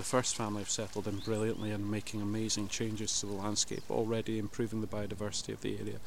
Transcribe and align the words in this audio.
The 0.00 0.06
first 0.06 0.34
family 0.34 0.62
have 0.62 0.70
settled 0.70 1.06
in 1.06 1.18
brilliantly 1.18 1.72
and 1.72 1.90
making 1.90 2.22
amazing 2.22 2.68
changes 2.68 3.20
to 3.20 3.26
the 3.26 3.34
landscape, 3.34 3.82
already 3.90 4.38
improving 4.38 4.80
the 4.80 4.86
biodiversity 4.86 5.52
of 5.52 5.60
the 5.60 5.78
area. 5.78 5.98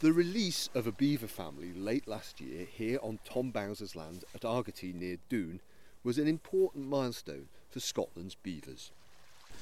The 0.00 0.12
release 0.12 0.68
of 0.74 0.86
a 0.86 0.92
beaver 0.92 1.26
family 1.26 1.72
late 1.72 2.06
last 2.06 2.42
year 2.42 2.66
here 2.70 2.98
on 3.02 3.18
Tom 3.24 3.50
Bowser's 3.50 3.96
land 3.96 4.24
at 4.34 4.44
Argaty 4.44 4.92
near 4.92 5.16
Doune 5.30 5.60
was 6.04 6.18
an 6.18 6.28
important 6.28 6.86
milestone 6.86 7.48
for 7.70 7.80
Scotland's 7.80 8.34
beavers. 8.34 8.90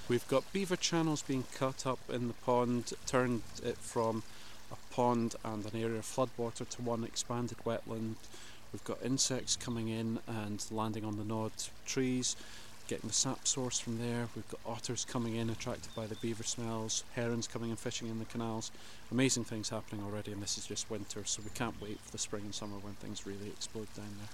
We've 0.09 0.27
got 0.27 0.53
beaver 0.53 0.75
channels 0.75 1.23
being 1.23 1.45
cut 1.55 1.87
up 1.87 2.01
in 2.09 2.27
the 2.27 2.35
pond, 2.35 2.95
turned 3.07 3.43
it 3.63 3.79
from 3.79 4.25
a 4.73 4.93
pond 4.93 5.37
and 5.45 5.65
an 5.65 5.81
area 5.81 6.01
of 6.01 6.05
floodwater 6.05 6.69
to 6.69 6.83
one 6.83 7.05
expanded 7.05 7.59
wetland. 7.59 8.17
We've 8.73 8.83
got 8.83 9.05
insects 9.05 9.55
coming 9.55 9.89
in 9.89 10.19
and 10.27 10.65
landing 10.73 11.05
on 11.05 11.19
the 11.19 11.25
gnawed 11.25 11.53
trees, 11.87 12.37
getting 12.89 13.09
the 13.09 13.15
sap 13.15 13.47
source 13.47 13.79
from 13.79 13.99
there. 13.99 14.29
We've 14.35 14.49
got 14.49 14.61
otters 14.67 15.05
coming 15.05 15.37
in, 15.37 15.51
attracted 15.51 15.95
by 15.95 16.07
the 16.07 16.17
beaver 16.17 16.43
smells, 16.43 17.05
herons 17.15 17.47
coming 17.47 17.71
and 17.71 17.79
fishing 17.79 18.09
in 18.09 18.19
the 18.19 18.25
canals. 18.25 18.71
Amazing 19.11 19.45
things 19.45 19.69
happening 19.69 20.05
already, 20.05 20.33
and 20.33 20.43
this 20.43 20.59
is 20.59 20.67
just 20.67 20.91
winter, 20.91 21.25
so 21.25 21.43
we 21.43 21.51
can't 21.51 21.81
wait 21.81 22.01
for 22.01 22.13
the 22.13 22.19
spring 22.19 22.45
and 22.45 22.55
summer 22.55 22.79
when 22.79 22.95
things 22.95 23.27
really 23.27 23.49
explode 23.49 23.93
down 23.95 24.15
there. 24.19 24.29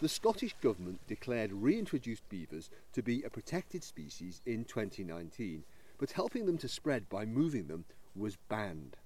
The 0.00 0.08
Scottish 0.08 0.54
Government 0.62 0.98
declared 1.06 1.52
reintroduced 1.52 2.26
beavers 2.30 2.70
to 2.94 3.02
be 3.02 3.22
a 3.22 3.30
protected 3.30 3.84
species 3.84 4.40
in 4.46 4.64
2019, 4.64 5.64
but 5.98 6.12
helping 6.12 6.46
them 6.46 6.56
to 6.58 6.68
spread 6.68 7.08
by 7.08 7.26
moving 7.26 7.66
them 7.66 7.84
was 8.16 8.38
banned. 8.48 8.96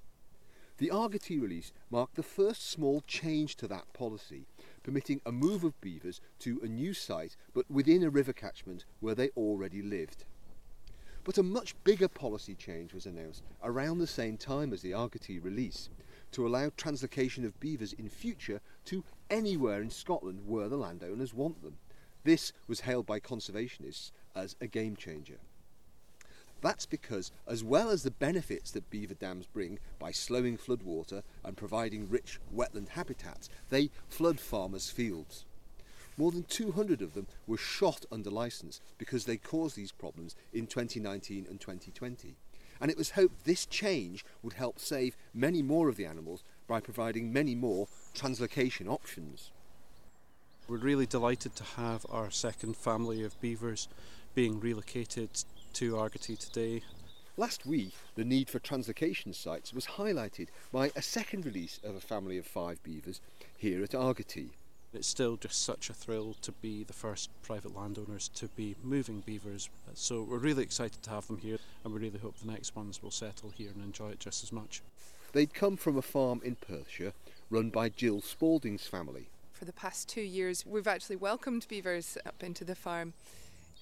The 0.78 0.90
Argaty 0.90 1.38
release 1.38 1.72
marked 1.90 2.16
the 2.16 2.22
first 2.22 2.68
small 2.70 3.00
change 3.06 3.56
to 3.56 3.68
that 3.68 3.92
policy, 3.92 4.46
permitting 4.84 5.20
a 5.26 5.32
move 5.32 5.64
of 5.64 5.80
beavers 5.80 6.20
to 6.38 6.60
a 6.62 6.68
new 6.68 6.94
site 6.94 7.36
but 7.52 7.68
within 7.68 8.04
a 8.04 8.10
river 8.10 8.32
catchment 8.32 8.84
where 9.00 9.16
they 9.16 9.30
already 9.30 9.82
lived. 9.82 10.24
But 11.24 11.38
a 11.38 11.42
much 11.42 11.74
bigger 11.82 12.06
policy 12.06 12.54
change 12.54 12.92
was 12.92 13.06
announced 13.06 13.42
around 13.62 13.98
the 13.98 14.06
same 14.06 14.36
time 14.36 14.72
as 14.72 14.82
the 14.82 14.92
Argaty 14.92 15.40
release 15.40 15.88
to 16.32 16.46
allow 16.46 16.68
translocation 16.68 17.44
of 17.44 17.58
beavers 17.60 17.94
in 17.94 18.08
future 18.08 18.60
to 18.84 19.02
anywhere 19.30 19.80
in 19.80 19.90
Scotland 19.90 20.40
where 20.46 20.68
the 20.68 20.76
landowners 20.76 21.32
want 21.32 21.62
them. 21.62 21.78
This 22.24 22.52
was 22.68 22.80
hailed 22.80 23.06
by 23.06 23.20
conservationists 23.20 24.10
as 24.34 24.54
a 24.60 24.66
game 24.66 24.96
changer. 24.96 25.38
That's 26.64 26.86
because, 26.86 27.30
as 27.46 27.62
well 27.62 27.90
as 27.90 28.04
the 28.04 28.10
benefits 28.10 28.70
that 28.70 28.88
beaver 28.88 29.12
dams 29.12 29.44
bring 29.44 29.80
by 29.98 30.12
slowing 30.12 30.56
floodwater 30.56 31.22
and 31.44 31.58
providing 31.58 32.08
rich 32.08 32.40
wetland 32.56 32.88
habitats, 32.88 33.50
they 33.68 33.90
flood 34.08 34.40
farmers' 34.40 34.88
fields. 34.88 35.44
More 36.16 36.32
than 36.32 36.44
200 36.44 37.02
of 37.02 37.12
them 37.12 37.26
were 37.46 37.58
shot 37.58 38.06
under 38.10 38.30
licence 38.30 38.80
because 38.96 39.26
they 39.26 39.36
caused 39.36 39.76
these 39.76 39.92
problems 39.92 40.36
in 40.54 40.66
2019 40.66 41.46
and 41.50 41.60
2020 41.60 42.34
and 42.80 42.90
it 42.90 42.96
was 42.96 43.10
hoped 43.10 43.44
this 43.44 43.66
change 43.66 44.24
would 44.42 44.54
help 44.54 44.78
save 44.78 45.18
many 45.34 45.60
more 45.62 45.90
of 45.90 45.96
the 45.96 46.06
animals 46.06 46.42
by 46.66 46.80
providing 46.80 47.30
many 47.30 47.54
more 47.54 47.88
translocation 48.14 48.88
options. 48.88 49.50
We're 50.66 50.78
really 50.78 51.06
delighted 51.06 51.54
to 51.56 51.64
have 51.64 52.06
our 52.10 52.30
second 52.30 52.76
family 52.76 53.22
of 53.22 53.38
beavers 53.40 53.86
being 54.34 54.60
relocated 54.60 55.30
to 55.74 55.98
Argaty 55.98 56.36
today. 56.36 56.82
Last 57.36 57.66
week, 57.66 57.94
the 58.14 58.24
need 58.24 58.48
for 58.48 58.60
translocation 58.60 59.34
sites 59.34 59.72
was 59.72 59.86
highlighted 59.86 60.46
by 60.70 60.92
a 60.94 61.02
second 61.02 61.44
release 61.44 61.80
of 61.82 61.96
a 61.96 62.00
family 62.00 62.38
of 62.38 62.46
five 62.46 62.80
beavers 62.84 63.20
here 63.56 63.82
at 63.82 63.92
Argaty. 63.92 64.50
It's 64.92 65.08
still 65.08 65.36
just 65.36 65.64
such 65.64 65.90
a 65.90 65.92
thrill 65.92 66.36
to 66.42 66.52
be 66.52 66.84
the 66.84 66.92
first 66.92 67.28
private 67.42 67.76
landowners 67.76 68.28
to 68.36 68.46
be 68.46 68.76
moving 68.84 69.24
beavers. 69.26 69.68
So 69.94 70.22
we're 70.22 70.38
really 70.38 70.62
excited 70.62 71.02
to 71.02 71.10
have 71.10 71.26
them 71.26 71.38
here 71.38 71.58
and 71.82 71.92
we 71.92 71.98
really 71.98 72.20
hope 72.20 72.38
the 72.38 72.52
next 72.52 72.76
ones 72.76 73.02
will 73.02 73.10
settle 73.10 73.50
here 73.50 73.70
and 73.74 73.82
enjoy 73.82 74.10
it 74.10 74.20
just 74.20 74.44
as 74.44 74.52
much. 74.52 74.80
They'd 75.32 75.54
come 75.54 75.76
from 75.76 75.96
a 75.96 76.02
farm 76.02 76.40
in 76.44 76.54
Perthshire 76.54 77.14
run 77.50 77.70
by 77.70 77.88
Jill 77.88 78.20
Spalding's 78.20 78.86
family. 78.86 79.26
For 79.52 79.64
the 79.64 79.72
past 79.72 80.08
two 80.08 80.22
years, 80.22 80.64
we've 80.64 80.86
actually 80.86 81.16
welcomed 81.16 81.66
beavers 81.68 82.16
up 82.24 82.44
into 82.44 82.64
the 82.64 82.76
farm 82.76 83.12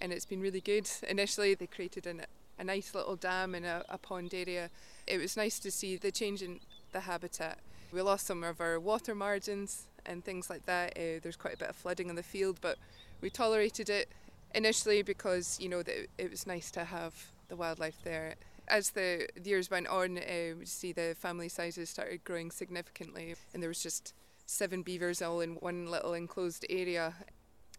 and 0.03 0.13
it's 0.13 0.27
been 0.27 0.41
really 0.41 0.61
good. 0.61 0.91
Initially, 1.09 1.55
they 1.55 1.69
created 1.69 2.07
an, 2.09 2.23
a 2.59 2.65
nice 2.65 2.93
little 2.93 3.15
dam 3.15 3.55
in 3.55 3.65
a, 3.65 3.85
a 3.89 3.97
pond 3.97 4.35
area. 4.35 4.69
It 5.07 5.19
was 5.19 5.37
nice 5.37 5.61
to 5.61 5.71
see 5.71 5.97
the 5.97 6.11
change 6.11 6.43
in 6.43 6.59
the 6.91 7.01
habitat. 7.01 7.59
We 7.93 8.03
lost 8.03 8.27
some 8.27 8.43
of 8.43 8.61
our 8.61 8.81
water 8.81 9.15
margins 9.15 9.87
and 10.05 10.25
things 10.25 10.51
like 10.51 10.67
that. 10.67 10.97
Uh, 10.97 11.21
there's 11.23 11.37
quite 11.37 11.55
a 11.55 11.59
bit 11.59 11.69
of 11.69 11.77
flooding 11.77 12.09
in 12.11 12.17
the 12.17 12.23
field, 12.23 12.59
but 12.61 12.79
we 13.21 13.31
tolerated 13.31 13.89
it 13.89 14.09
initially 14.55 15.03
because 15.03 15.59
you 15.61 15.69
know 15.69 15.83
that 15.83 16.09
it 16.19 16.31
was 16.31 16.47
nice 16.47 16.71
to 16.73 16.85
have 16.85 17.15
the 17.49 17.55
wildlife 17.55 18.03
there. 18.03 18.35
As 18.67 18.91
the 18.91 19.29
years 19.45 19.71
went 19.71 19.87
on, 19.87 20.19
uh, 20.19 20.55
we 20.59 20.67
see 20.67 20.93
the 20.93 21.15
family 21.19 21.49
sizes 21.49 21.91
started 21.91 22.25
growing 22.25 22.51
significantly, 22.51 23.37
and 23.55 23.63
there 23.63 23.69
was 23.69 23.83
just 23.83 24.15
seven 24.47 24.83
beavers 24.83 25.23
all 25.23 25.41
in 25.41 25.55
one 25.55 25.89
little 25.89 26.13
enclosed 26.13 26.67
area, 26.69 27.15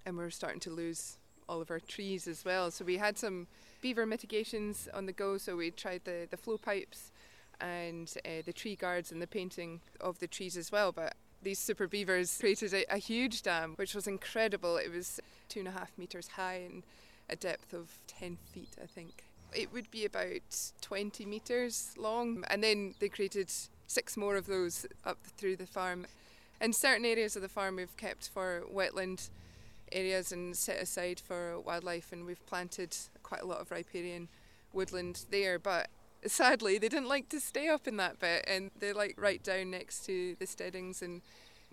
and 0.06 0.18
we 0.18 0.24
are 0.24 0.30
starting 0.30 0.62
to 0.62 0.70
lose 0.70 1.18
all 1.48 1.62
of 1.62 1.72
our 1.72 1.80
trees 1.80 2.28
as 2.28 2.44
well. 2.46 2.72
So 2.72 2.86
we 2.86 2.98
had 2.98 3.18
some 3.18 3.48
beaver 3.82 4.06
mitigations 4.06 4.88
on 4.94 5.06
the 5.06 5.14
go. 5.14 5.38
So 5.38 5.56
we 5.56 5.72
tried 5.72 6.02
the 6.06 6.28
the 6.30 6.38
flow 6.38 6.58
pipes 6.58 7.12
and 7.62 8.14
uh, 8.26 8.42
the 8.46 8.54
tree 8.54 8.76
guards 8.76 9.12
and 9.12 9.22
the 9.22 9.28
painting 9.28 9.80
of 10.02 10.20
the 10.20 10.28
trees 10.28 10.58
as 10.58 10.72
well. 10.72 10.92
But 10.92 11.16
these 11.44 11.60
super 11.60 11.88
beavers 11.88 12.38
created 12.40 12.74
a, 12.74 12.94
a, 12.94 12.98
huge 12.98 13.42
dam, 13.42 13.74
which 13.76 13.94
was 13.94 14.08
incredible. 14.08 14.78
It 14.78 14.92
was 14.92 15.20
two 15.50 15.60
and 15.60 15.68
a 15.68 15.72
half 15.72 15.92
metres 15.98 16.30
high 16.30 16.62
and 16.66 16.84
a 17.30 17.36
depth 17.36 17.74
of 17.74 18.00
10 18.08 18.38
feet, 18.54 18.76
I 18.82 18.86
think. 18.86 19.26
It 19.54 19.72
would 19.72 19.92
be 19.92 20.06
about 20.06 20.72
20 20.82 21.26
metres 21.26 21.94
long, 21.98 22.44
and 22.50 22.64
then 22.64 22.96
they 23.00 23.10
created 23.10 23.52
six 23.88 24.18
more 24.18 24.36
of 24.36 24.48
those 24.48 24.86
up 25.06 25.20
through 25.38 25.58
the 25.58 25.68
farm. 25.68 26.08
And 26.60 26.74
certain 26.74 27.06
areas 27.06 27.36
of 27.36 27.42
the 27.42 27.50
farm 27.50 27.76
we've 27.76 27.96
kept 27.98 28.30
for 28.30 28.64
wetland 28.74 29.30
areas 29.94 30.32
and 30.32 30.56
set 30.56 30.82
aside 30.82 31.20
for 31.20 31.60
wildlife, 31.60 32.12
and 32.12 32.26
we've 32.26 32.46
planted 32.46 32.96
quite 33.22 33.42
a 33.42 33.46
lot 33.46 33.62
of 33.62 33.72
riparian 33.72 34.28
woodland 34.74 35.26
there. 35.30 35.60
But 35.60 35.90
sadly, 36.26 36.78
they 36.78 36.90
didn't 36.90 37.08
like 37.08 37.30
to 37.30 37.40
stay 37.40 37.70
up 37.70 37.88
in 37.88 37.98
that 37.98 38.20
bit, 38.20 38.44
and 38.48 38.72
they're 38.80 38.94
like 38.94 39.16
right 39.18 39.42
down 39.44 39.72
next 39.72 40.06
to 40.06 40.36
the 40.40 40.48
steadings 40.48 41.02
and 41.02 41.22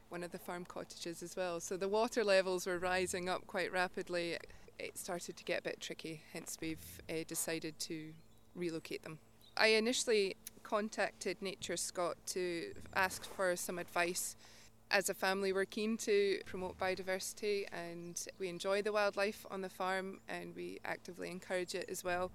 one 0.09 0.22
of 0.22 0.32
the 0.32 0.38
farm 0.38 0.64
cottages 0.64 1.22
as 1.22 1.36
well. 1.36 1.60
So 1.60 1.76
the 1.76 1.88
water 1.88 2.25
levels 2.25 2.66
were 2.66 2.78
rising 2.78 3.28
up 3.28 3.47
quite 3.47 3.72
rapidly. 3.72 4.36
It 4.78 4.98
started 4.98 5.36
to 5.36 5.44
get 5.44 5.60
a 5.60 5.62
bit 5.62 5.80
tricky, 5.80 6.22
hence, 6.32 6.56
we've 6.60 7.00
uh, 7.09 7.25
decided 7.26 7.78
to 7.80 8.12
relocate 8.54 9.03
them. 9.03 9.19
I 9.56 9.69
initially 9.69 10.36
contacted 10.62 11.42
Nature 11.42 11.76
Scot 11.76 12.16
to 12.28 12.72
ask 12.94 13.25
for 13.25 13.56
some 13.56 13.78
advice. 13.78 14.36
As 14.92 15.08
a 15.08 15.14
family, 15.14 15.52
we're 15.52 15.66
keen 15.66 15.96
to 15.98 16.40
promote 16.46 16.76
biodiversity 16.76 17.64
and 17.72 18.20
we 18.40 18.48
enjoy 18.48 18.82
the 18.82 18.90
wildlife 18.90 19.46
on 19.48 19.60
the 19.60 19.68
farm 19.68 20.18
and 20.28 20.52
we 20.56 20.80
actively 20.84 21.30
encourage 21.30 21.76
it 21.76 21.88
as 21.88 22.02
well. 22.02 22.32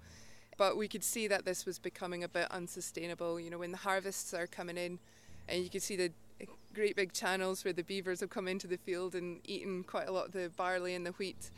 But 0.56 0.78
we 0.78 0.88
could 0.88 1.04
see 1.04 1.28
that 1.28 1.44
this 1.44 1.66
was 1.66 1.78
becoming 1.78 2.24
a 2.24 2.28
bit 2.28 2.50
unsustainable. 2.50 3.38
You 3.38 3.50
know, 3.50 3.58
when 3.58 3.72
the 3.72 3.78
harvests 3.78 4.32
are 4.32 4.46
coming 4.46 4.78
in, 4.78 4.98
and 5.48 5.62
you 5.62 5.68
can 5.68 5.80
see 5.80 5.96
the 5.96 6.10
great 6.72 6.96
big 6.96 7.12
channels 7.12 7.62
where 7.62 7.74
the 7.74 7.84
beavers 7.84 8.20
have 8.20 8.30
come 8.30 8.48
into 8.48 8.66
the 8.66 8.78
field 8.78 9.14
and 9.14 9.40
eaten 9.44 9.84
quite 9.84 10.08
a 10.08 10.12
lot 10.12 10.28
of 10.28 10.32
the 10.32 10.50
barley 10.56 10.94
and 10.94 11.04
the 11.04 11.12
wheat, 11.12 11.50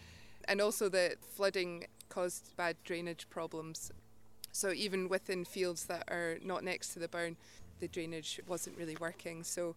and 0.48 0.60
also 0.60 0.88
the 0.88 1.14
flooding 1.20 1.86
caused 2.08 2.56
bad 2.56 2.76
drainage 2.82 3.30
problems. 3.30 3.92
So 4.50 4.72
even 4.72 5.08
within 5.08 5.44
fields 5.44 5.84
that 5.84 6.10
are 6.10 6.38
not 6.42 6.64
next 6.64 6.92
to 6.94 6.98
the 6.98 7.06
burn, 7.06 7.36
the 7.78 7.86
drainage 7.86 8.40
wasn't 8.48 8.76
really 8.76 8.96
working. 9.00 9.44
So 9.44 9.76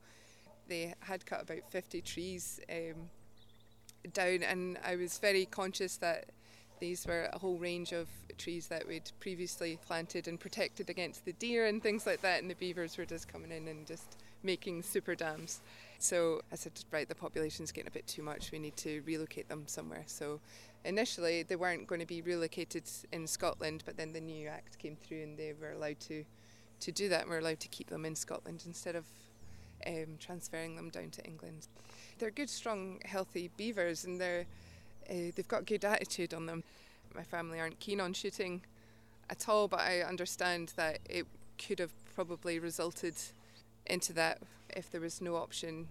they 0.71 0.93
had 1.01 1.25
cut 1.25 1.41
about 1.41 1.69
50 1.69 2.01
trees 2.01 2.61
um, 2.69 3.09
down, 4.13 4.41
and 4.41 4.79
I 4.85 4.95
was 4.95 5.17
very 5.17 5.45
conscious 5.45 5.97
that 5.97 6.29
these 6.79 7.05
were 7.05 7.29
a 7.33 7.37
whole 7.37 7.57
range 7.57 7.91
of 7.91 8.07
trees 8.37 8.67
that 8.67 8.87
we'd 8.87 9.11
previously 9.19 9.77
planted 9.85 10.29
and 10.29 10.39
protected 10.39 10.89
against 10.89 11.25
the 11.25 11.33
deer 11.33 11.65
and 11.65 11.83
things 11.83 12.05
like 12.07 12.21
that, 12.21 12.41
and 12.41 12.49
the 12.49 12.55
beavers 12.55 12.97
were 12.97 13.05
just 13.05 13.27
coming 13.27 13.51
in 13.51 13.67
and 13.67 13.85
just 13.85 14.15
making 14.43 14.81
super 14.81 15.13
dams. 15.13 15.59
So 15.99 16.41
I 16.53 16.55
said, 16.55 16.71
right, 16.89 17.07
the 17.07 17.15
population's 17.15 17.73
getting 17.73 17.89
a 17.89 17.91
bit 17.91 18.07
too 18.07 18.23
much, 18.23 18.53
we 18.53 18.57
need 18.57 18.77
to 18.77 19.01
relocate 19.05 19.49
them 19.49 19.63
somewhere. 19.67 20.03
So 20.07 20.39
initially 20.85 21.43
they 21.43 21.57
weren't 21.57 21.85
going 21.85 22.01
to 22.01 22.07
be 22.07 22.21
relocated 22.21 22.83
in 23.11 23.27
Scotland, 23.27 23.83
but 23.85 23.97
then 23.97 24.13
the 24.13 24.21
new 24.21 24.47
act 24.47 24.79
came 24.79 24.95
through 24.95 25.23
and 25.23 25.37
they 25.37 25.53
were 25.59 25.73
allowed 25.73 25.99
to, 25.99 26.23
to 26.79 26.91
do 26.93 27.09
that 27.09 27.23
and 27.23 27.29
we're 27.29 27.39
allowed 27.39 27.59
to 27.59 27.67
keep 27.67 27.89
them 27.89 28.05
in 28.05 28.15
Scotland 28.15 28.63
instead 28.65 28.95
of 28.95 29.03
um, 29.87 30.17
transferring 30.19 30.75
them 30.75 30.89
down 30.89 31.09
to 31.11 31.23
England. 31.23 31.67
They're 32.19 32.31
good, 32.31 32.49
strong, 32.49 32.99
healthy 33.05 33.49
beavers 33.57 34.05
and 34.05 34.19
they're 34.19 34.45
uh, 35.09 35.31
they've 35.35 35.47
got 35.47 35.65
good 35.65 35.83
attitude 35.83 36.33
on 36.33 36.45
them. 36.45 36.63
My 37.13 37.23
family 37.23 37.59
aren't 37.59 37.79
keen 37.79 37.99
on 37.99 38.13
shooting 38.13 38.61
at 39.29 39.49
all, 39.49 39.67
but 39.67 39.81
I 39.81 40.01
understand 40.01 40.73
that 40.75 40.99
it 41.09 41.25
could 41.57 41.79
have 41.79 41.91
probably 42.15 42.59
resulted 42.59 43.15
into 43.85 44.13
that 44.13 44.39
if 44.69 44.91
there 44.91 45.01
was 45.01 45.21
no 45.21 45.35
option. 45.35 45.87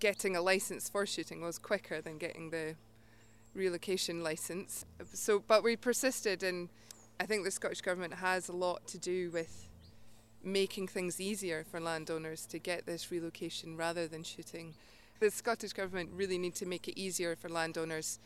Getting 0.00 0.36
a 0.36 0.42
license 0.42 0.88
for 0.88 1.06
shooting 1.06 1.40
was 1.40 1.58
quicker 1.58 2.00
than 2.00 2.18
getting 2.18 2.50
the 2.50 2.74
relocation 3.54 4.22
license. 4.22 4.84
So, 5.12 5.42
but 5.46 5.62
we 5.62 5.76
persisted, 5.76 6.42
and 6.42 6.68
I 7.18 7.26
think 7.26 7.44
the 7.44 7.50
Scottish 7.50 7.80
Government 7.80 8.14
has 8.14 8.48
a 8.48 8.52
lot 8.52 8.86
to 8.88 8.98
do 8.98 9.30
with 9.30 9.65
making 10.46 10.86
things 10.86 11.20
easier 11.20 11.64
for 11.64 11.80
landowners 11.80 12.46
to 12.46 12.58
get 12.58 12.86
this 12.86 13.10
relocation 13.10 13.76
rather 13.76 14.06
than 14.06 14.22
shooting. 14.22 14.74
The 15.18 15.30
Scottish 15.30 15.72
Government 15.72 16.10
really 16.14 16.38
need 16.38 16.54
to 16.56 16.66
make 16.66 16.88
it 16.88 16.98
easier 16.98 17.34
for 17.34 17.48
landowners 17.48 18.20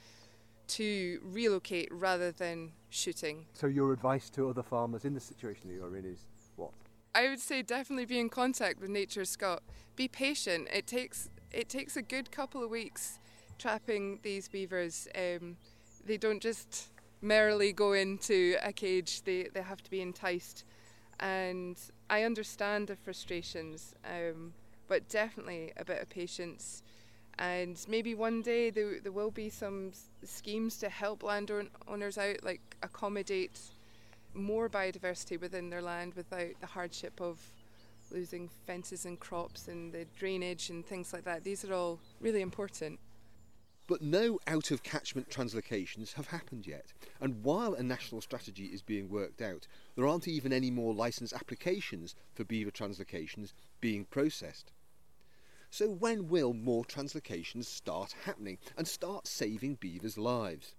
to 0.69 1.21
relocate 1.25 1.89
rather 1.91 2.31
than 2.31 2.73
shooting. 2.91 3.47
So, 3.55 3.67
your 3.67 3.93
advice 3.93 4.31
to 4.31 4.49
other 4.49 4.63
farmers 4.63 5.05
in 5.05 5.15
the 5.15 5.21
situation 5.21 5.69
that 5.69 5.75
you're 5.75 5.97
in 5.97 6.05
is 6.05 6.27
what? 6.57 6.73
I 7.15 7.29
would 7.29 7.41
say 7.41 7.63
definitely 7.63 8.05
be 8.05 8.21
in 8.21 8.29
contact 8.29 8.81
with 8.81 8.91
Nature 8.91 9.25
Scot. 9.25 9.63
Be 9.97 10.07
patient. 10.07 10.69
It 10.73 10.87
takes 10.87 11.29
it 11.53 11.69
takes 11.69 11.97
a 11.97 12.03
good 12.03 12.31
couple 12.31 12.63
of 12.63 12.71
weeks 12.71 13.19
trapping 13.59 14.21
these 14.23 14.49
beavers. 14.49 15.09
Um, 15.17 15.57
they 16.05 16.17
don't 16.17 16.41
just 16.41 16.89
merrily 17.21 17.73
go 17.73 17.93
into 17.93 18.57
a 18.63 18.73
cage. 18.73 19.23
They 19.23 19.49
they 19.53 19.63
have 19.63 19.83
to 19.83 19.91
be 19.91 20.01
enticed, 20.01 20.65
and 21.19 21.77
I 22.11 22.25
understand 22.25 22.89
the 22.89 22.97
frustrations. 22.97 23.95
Um, 24.05 24.53
but 24.91 25.09
definitely 25.09 25.73
a 25.77 25.85
bit 25.85 26.03
of 26.03 26.11
patience. 26.11 26.83
And 27.39 27.83
maybe 27.89 28.15
one 28.15 28.43
day 28.43 28.71
there, 28.71 28.99
there 29.01 29.13
will 29.13 29.31
be 29.31 29.49
some 29.49 29.93
schemes 30.25 30.79
to 30.79 30.89
help 30.89 31.23
landowners 31.23 32.19
out, 32.19 32.43
like 32.43 32.61
accommodate 32.83 33.59
more 34.35 34.69
biodiversity 34.69 35.41
within 35.41 35.71
their 35.71 35.81
land 35.81 36.15
without 36.15 36.61
the 36.61 36.67
hardship 36.67 37.21
of 37.21 37.39
losing 38.11 38.51
fences 38.67 39.07
and 39.07 39.21
crops 39.21 39.69
and 39.69 39.93
the 39.93 40.07
drainage 40.19 40.71
and 40.71 40.85
things 40.85 41.13
like 41.13 41.25
that. 41.25 41.45
These 41.45 41.65
are 41.65 41.73
all 41.73 42.01
really 42.21 42.41
important. 42.41 42.99
But 43.91 44.03
no 44.03 44.39
out 44.47 44.71
of 44.71 44.85
catchment 44.85 45.31
translocations 45.31 46.13
have 46.13 46.29
happened 46.29 46.65
yet. 46.65 46.93
And 47.21 47.43
while 47.43 47.75
a 47.75 47.83
national 47.83 48.21
strategy 48.21 48.67
is 48.67 48.83
being 48.83 49.09
worked 49.09 49.43
out, 49.43 49.67
there 49.97 50.07
aren't 50.07 50.29
even 50.29 50.53
any 50.53 50.71
more 50.71 50.95
licence 50.95 51.33
applications 51.33 52.15
for 52.33 52.45
beaver 52.45 52.71
translocations 52.71 53.53
being 53.81 54.05
processed. 54.05 54.71
So 55.71 55.91
when 55.91 56.29
will 56.29 56.53
more 56.55 56.85
translocations 56.85 57.65
start 57.65 58.15
happening 58.27 58.59
and 58.77 58.87
start 58.87 59.27
saving 59.27 59.75
beavers' 59.81 60.17
lives? 60.17 60.77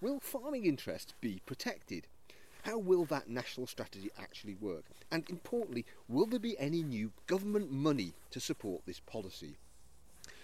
Will 0.00 0.18
farming 0.18 0.64
interests 0.64 1.14
be 1.20 1.40
protected? 1.46 2.08
How 2.64 2.78
will 2.78 3.04
that 3.04 3.28
national 3.28 3.68
strategy 3.68 4.10
actually 4.18 4.56
work? 4.56 4.86
And 5.12 5.22
importantly, 5.30 5.86
will 6.08 6.26
there 6.26 6.40
be 6.40 6.58
any 6.58 6.82
new 6.82 7.12
government 7.28 7.70
money 7.70 8.14
to 8.32 8.40
support 8.40 8.86
this 8.86 8.98
policy? 8.98 9.58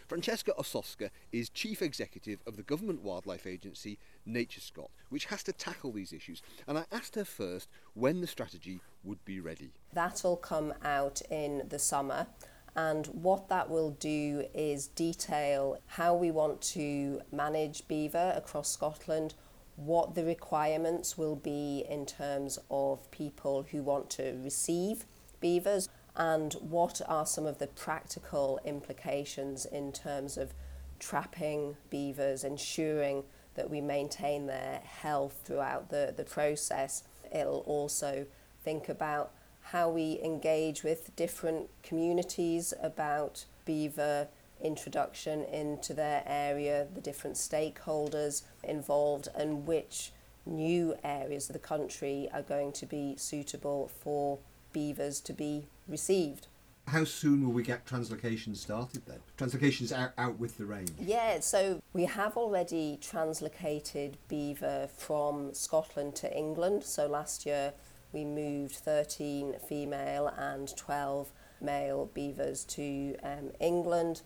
Francesca 0.06 0.52
Osowska 0.56 1.10
is 1.32 1.48
Chief 1.48 1.82
Executive 1.82 2.40
of 2.46 2.56
the 2.56 2.62
Government 2.62 3.02
Wildlife 3.02 3.44
Agency 3.44 3.98
Nature 4.24 4.60
Scot, 4.60 4.90
which 5.08 5.24
has 5.26 5.42
to 5.42 5.52
tackle 5.52 5.90
these 5.90 6.12
issues. 6.12 6.42
And 6.68 6.78
I 6.78 6.84
asked 6.92 7.16
her 7.16 7.24
first 7.24 7.68
when 7.94 8.20
the 8.20 8.28
strategy 8.28 8.80
would 9.02 9.24
be 9.24 9.40
ready. 9.40 9.72
That'll 9.92 10.36
come 10.36 10.74
out 10.84 11.22
in 11.28 11.64
the 11.68 11.80
summer. 11.80 12.28
And 12.76 13.06
what 13.08 13.48
that 13.48 13.68
will 13.68 13.90
do 13.90 14.44
is 14.54 14.86
detail 14.86 15.78
how 15.86 16.14
we 16.14 16.30
want 16.30 16.60
to 16.62 17.20
manage 17.32 17.88
beaver 17.88 18.32
across 18.36 18.70
Scotland, 18.70 19.34
what 19.74 20.14
the 20.14 20.24
requirements 20.24 21.18
will 21.18 21.36
be 21.36 21.84
in 21.88 22.06
terms 22.06 22.60
of 22.70 23.10
people 23.10 23.66
who 23.72 23.82
want 23.82 24.10
to 24.10 24.38
receive 24.44 25.04
beavers 25.40 25.88
and 26.16 26.54
what 26.54 27.00
are 27.06 27.26
some 27.26 27.46
of 27.46 27.58
the 27.58 27.66
practical 27.66 28.58
implications 28.64 29.66
in 29.66 29.92
terms 29.92 30.36
of 30.36 30.54
trapping 30.98 31.76
beavers, 31.90 32.42
ensuring 32.42 33.22
that 33.54 33.68
we 33.70 33.80
maintain 33.80 34.46
their 34.46 34.80
health 34.84 35.40
throughout 35.44 35.90
the, 35.90 36.14
the 36.16 36.24
process. 36.24 37.04
It'll 37.34 37.64
also 37.66 38.26
think 38.62 38.88
about 38.88 39.32
how 39.60 39.90
we 39.90 40.20
engage 40.22 40.82
with 40.82 41.14
different 41.16 41.68
communities 41.82 42.72
about 42.82 43.44
beaver 43.64 44.28
introduction 44.62 45.44
into 45.44 45.92
their 45.92 46.22
area, 46.26 46.86
the 46.94 47.00
different 47.00 47.36
stakeholders 47.36 48.42
involved, 48.62 49.28
and 49.34 49.66
which 49.66 50.12
new 50.46 50.94
areas 51.02 51.48
of 51.48 51.52
the 51.52 51.58
country 51.58 52.28
are 52.32 52.42
going 52.42 52.72
to 52.72 52.86
be 52.86 53.16
suitable 53.18 53.90
for 54.00 54.38
beavers 54.72 55.20
to 55.20 55.32
be 55.32 55.66
received. 55.88 56.48
How 56.88 57.02
soon 57.02 57.44
will 57.44 57.52
we 57.52 57.64
get 57.64 57.84
translocations 57.84 58.58
started 58.58 59.02
then? 59.06 59.18
Translocations 59.36 59.90
out, 59.90 60.12
out 60.16 60.38
with 60.38 60.56
the 60.56 60.66
range? 60.66 60.92
Yeah, 61.00 61.40
so 61.40 61.80
we 61.92 62.04
have 62.04 62.36
already 62.36 62.98
translocated 63.02 64.14
beaver 64.28 64.88
from 64.96 65.52
Scotland 65.52 66.14
to 66.16 66.36
England. 66.36 66.84
So 66.84 67.08
last 67.08 67.44
year 67.44 67.72
we 68.12 68.24
moved 68.24 68.76
13 68.76 69.56
female 69.68 70.28
and 70.38 70.74
12 70.76 71.32
male 71.60 72.08
beavers 72.14 72.64
to 72.64 73.16
um, 73.24 73.50
England. 73.58 74.22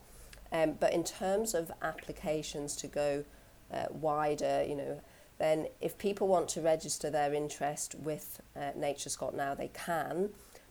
Um, 0.53 0.73
but 0.79 0.93
in 0.93 1.05
terms 1.05 1.55
of 1.55 1.73
applications 1.81 2.77
to 2.77 2.87
go 2.89 3.25
uh, 3.73 3.87
wider, 3.91 4.65
you 4.69 4.75
know, 4.75 5.01
then 5.39 5.69
if 5.81 5.97
people 5.97 6.29
want 6.29 6.49
to 6.51 6.61
register 6.61 7.09
their 7.09 7.33
interest 7.33 7.95
with 7.95 8.43
uh, 8.55 8.73
Nature 8.77 9.09
Scot 9.09 9.35
now, 9.35 9.55
they 9.55 9.71
can, 9.73 10.31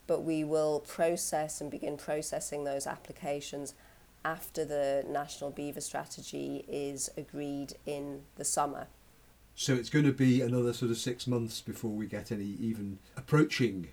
but 0.10 0.24
we 0.24 0.44
will 0.44 0.80
process 0.80 1.62
and 1.62 1.70
begin 1.70 1.96
processing 1.96 2.64
those 2.64 2.88
applications 2.88 3.76
after 4.26 4.66
the 4.66 5.06
National 5.08 5.52
Beaver 5.52 5.82
Strategy 5.82 6.66
is 6.68 7.12
agreed 7.16 7.76
in 7.86 8.24
the 8.36 8.44
summer. 8.44 8.88
So 9.54 9.76
it's 9.76 9.92
going 9.92 10.06
to 10.06 10.12
be 10.12 10.42
another 10.42 10.74
sort 10.74 10.90
of 10.90 10.98
six 10.98 11.28
months 11.28 11.62
before 11.62 11.92
we 11.92 12.08
get 12.08 12.32
any 12.32 12.58
even 12.60 12.98
approaching 13.16 13.90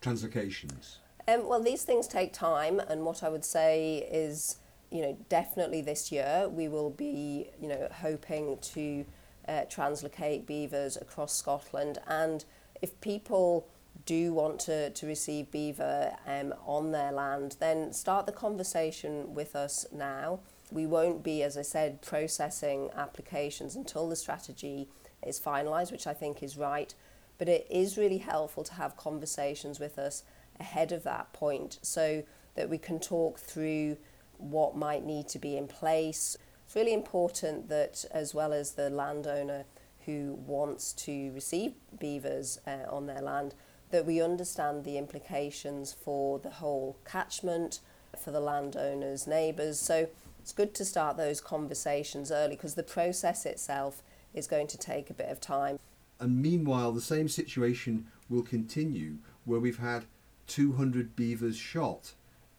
translocations. 0.00 0.96
Um, 1.28 1.46
well, 1.46 1.62
these 1.62 1.82
things 1.82 2.08
take 2.08 2.32
time, 2.32 2.80
and 2.80 3.04
what 3.04 3.22
I 3.22 3.28
would 3.28 3.44
say 3.44 4.08
is 4.10 4.56
you 4.90 5.02
know, 5.02 5.16
definitely 5.28 5.82
this 5.82 6.10
year 6.10 6.48
we 6.50 6.68
will 6.68 6.90
be, 6.90 7.50
you 7.60 7.68
know, 7.68 7.86
hoping 7.92 8.56
to 8.62 9.04
uh, 9.46 9.62
translocate 9.68 10.46
beavers 10.46 10.96
across 10.96 11.34
Scotland. 11.34 11.98
And 12.08 12.46
if 12.80 12.98
people 13.02 13.68
do 14.06 14.32
want 14.32 14.60
to, 14.60 14.90
to 14.90 15.06
receive 15.06 15.50
beaver 15.50 16.16
um, 16.26 16.54
on 16.66 16.92
their 16.92 17.12
land, 17.12 17.56
then 17.60 17.92
start 17.92 18.26
the 18.26 18.32
conversation 18.32 19.34
with 19.34 19.54
us 19.54 19.86
now. 19.92 20.40
We 20.72 20.86
won't 20.86 21.22
be, 21.22 21.42
as 21.42 21.56
I 21.56 21.62
said, 21.62 22.00
processing 22.02 22.90
applications 22.96 23.76
until 23.76 24.08
the 24.08 24.16
strategy 24.16 24.88
is 25.26 25.40
finalised, 25.40 25.92
which 25.92 26.06
I 26.06 26.14
think 26.14 26.42
is 26.42 26.56
right. 26.56 26.94
But 27.38 27.48
it 27.48 27.66
is 27.70 27.96
really 27.96 28.18
helpful 28.18 28.64
to 28.64 28.74
have 28.74 28.96
conversations 28.96 29.80
with 29.80 29.98
us 29.98 30.22
ahead 30.58 30.92
of 30.92 31.02
that 31.04 31.32
point 31.32 31.78
so 31.82 32.22
that 32.54 32.68
we 32.68 32.78
can 32.78 33.00
talk 33.00 33.38
through 33.38 33.96
what 34.38 34.76
might 34.76 35.04
need 35.04 35.28
to 35.28 35.38
be 35.38 35.56
in 35.56 35.66
place. 35.66 36.36
It's 36.66 36.76
really 36.76 36.94
important 36.94 37.68
that, 37.68 38.04
as 38.12 38.34
well 38.34 38.52
as 38.52 38.72
the 38.72 38.90
landowner 38.90 39.64
who 40.06 40.38
wants 40.46 40.92
to 40.92 41.30
receive 41.32 41.74
beavers 41.98 42.58
uh, 42.66 42.88
on 42.88 43.06
their 43.06 43.20
land, 43.20 43.54
that 43.90 44.06
we 44.06 44.20
understand 44.20 44.84
the 44.84 44.96
implications 44.96 45.92
for 45.92 46.38
the 46.38 46.50
whole 46.50 46.96
catchment, 47.04 47.80
for 48.22 48.30
the 48.30 48.40
landowner's 48.40 49.26
neighbours. 49.26 49.78
So 49.78 50.08
it's 50.38 50.52
good 50.52 50.74
to 50.74 50.84
start 50.84 51.16
those 51.16 51.40
conversations 51.40 52.30
early 52.30 52.56
because 52.56 52.74
the 52.74 52.82
process 52.82 53.46
itself 53.46 54.02
is 54.32 54.46
going 54.46 54.66
to 54.68 54.78
take 54.78 55.10
a 55.10 55.14
bit 55.14 55.28
of 55.28 55.40
time. 55.40 55.78
And 56.18 56.40
meanwhile, 56.40 56.92
the 56.92 57.00
same 57.00 57.28
situation 57.28 58.06
will 58.28 58.42
continue 58.42 59.16
where 59.44 59.60
we've 59.60 59.78
had 59.78 60.04
200 60.46 61.16
beavers 61.16 61.56
shot 61.56 62.12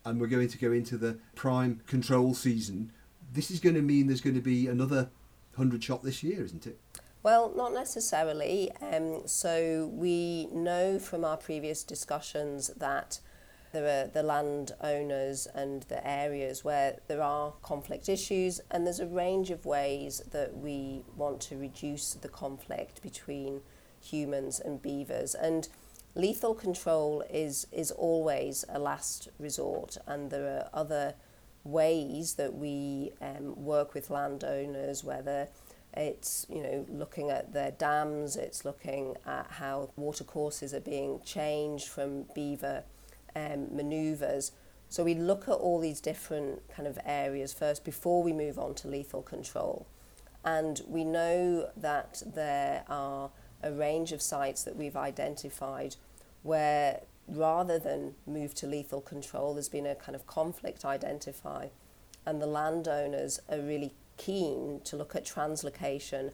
and 0.03 0.19
we're 0.19 0.27
going 0.27 0.47
to 0.47 0.57
go 0.57 0.71
into 0.71 0.97
the 0.97 1.17
prime 1.35 1.81
control 1.87 2.33
season, 2.33 2.91
this 3.33 3.51
is 3.51 3.59
going 3.59 3.75
to 3.75 3.81
mean 3.81 4.07
there's 4.07 4.21
going 4.21 4.35
to 4.35 4.41
be 4.41 4.67
another 4.67 5.09
100 5.55 5.83
shot 5.83 6.03
this 6.03 6.23
year, 6.23 6.43
isn't 6.43 6.65
it? 6.65 6.79
Well, 7.23 7.53
not 7.55 7.73
necessarily. 7.73 8.71
Um, 8.81 9.27
so 9.27 9.91
we 9.93 10.47
know 10.51 10.97
from 10.97 11.23
our 11.23 11.37
previous 11.37 11.83
discussions 11.83 12.69
that 12.77 13.19
there 13.73 13.85
are 13.85 14.07
the 14.07 14.23
landowners 14.23 15.47
and 15.53 15.83
the 15.83 16.05
areas 16.05 16.63
where 16.63 16.97
there 17.07 17.21
are 17.21 17.53
conflict 17.61 18.09
issues, 18.09 18.59
and 18.71 18.85
there's 18.85 18.99
a 18.99 19.05
range 19.05 19.51
of 19.51 19.65
ways 19.65 20.23
that 20.31 20.57
we 20.57 21.03
want 21.15 21.41
to 21.41 21.57
reduce 21.57 22.15
the 22.15 22.27
conflict 22.27 23.03
between 23.03 23.61
humans 24.01 24.59
and 24.59 24.81
beavers. 24.81 25.35
And 25.35 25.69
lethal 26.15 26.55
control 26.55 27.23
is 27.29 27.67
is 27.71 27.91
always 27.91 28.65
a 28.67 28.79
last 28.79 29.29
resort, 29.37 29.95
and 30.07 30.31
there 30.31 30.47
are 30.47 30.69
other 30.73 31.13
ways 31.63 32.33
that 32.33 32.55
we 32.55 33.11
um, 33.21 33.63
work 33.63 33.93
with 33.93 34.09
landowners, 34.09 35.03
whether 35.03 35.47
it's 35.93 36.45
you 36.49 36.63
know 36.63 36.85
looking 36.89 37.29
at 37.29 37.53
their 37.53 37.71
dams, 37.71 38.35
it's 38.35 38.65
looking 38.65 39.15
at 39.25 39.47
how 39.49 39.89
water 39.95 40.23
courses 40.23 40.73
are 40.73 40.79
being 40.79 41.21
changed 41.25 41.87
from 41.87 42.25
beaver 42.33 42.83
um, 43.35 43.75
manoeuvres. 43.75 44.51
So 44.89 45.03
we 45.03 45.13
look 45.13 45.47
at 45.47 45.53
all 45.53 45.79
these 45.79 46.01
different 46.01 46.67
kind 46.69 46.87
of 46.87 46.99
areas 47.05 47.53
first 47.53 47.85
before 47.85 48.23
we 48.23 48.33
move 48.33 48.59
on 48.59 48.75
to 48.75 48.89
lethal 48.89 49.21
control. 49.21 49.87
And 50.43 50.81
we 50.87 51.05
know 51.05 51.69
that 51.77 52.23
there 52.25 52.83
are 52.89 53.29
a 53.63 53.71
range 53.71 54.11
of 54.11 54.21
sites 54.21 54.63
that 54.63 54.75
we've 54.75 54.97
identified 54.97 55.95
where 56.43 57.01
rather 57.27 57.79
than 57.79 58.15
move 58.25 58.53
to 58.55 58.67
lethal 58.67 59.01
control, 59.01 59.53
there's 59.53 59.69
been 59.69 59.85
a 59.85 59.95
kind 59.95 60.15
of 60.15 60.25
conflict 60.27 60.83
identified, 60.83 61.71
and 62.25 62.41
the 62.41 62.47
landowners 62.47 63.39
are 63.49 63.59
really 63.59 63.93
keen 64.17 64.81
to 64.83 64.95
look 64.95 65.15
at 65.15 65.25
translocation 65.25 66.31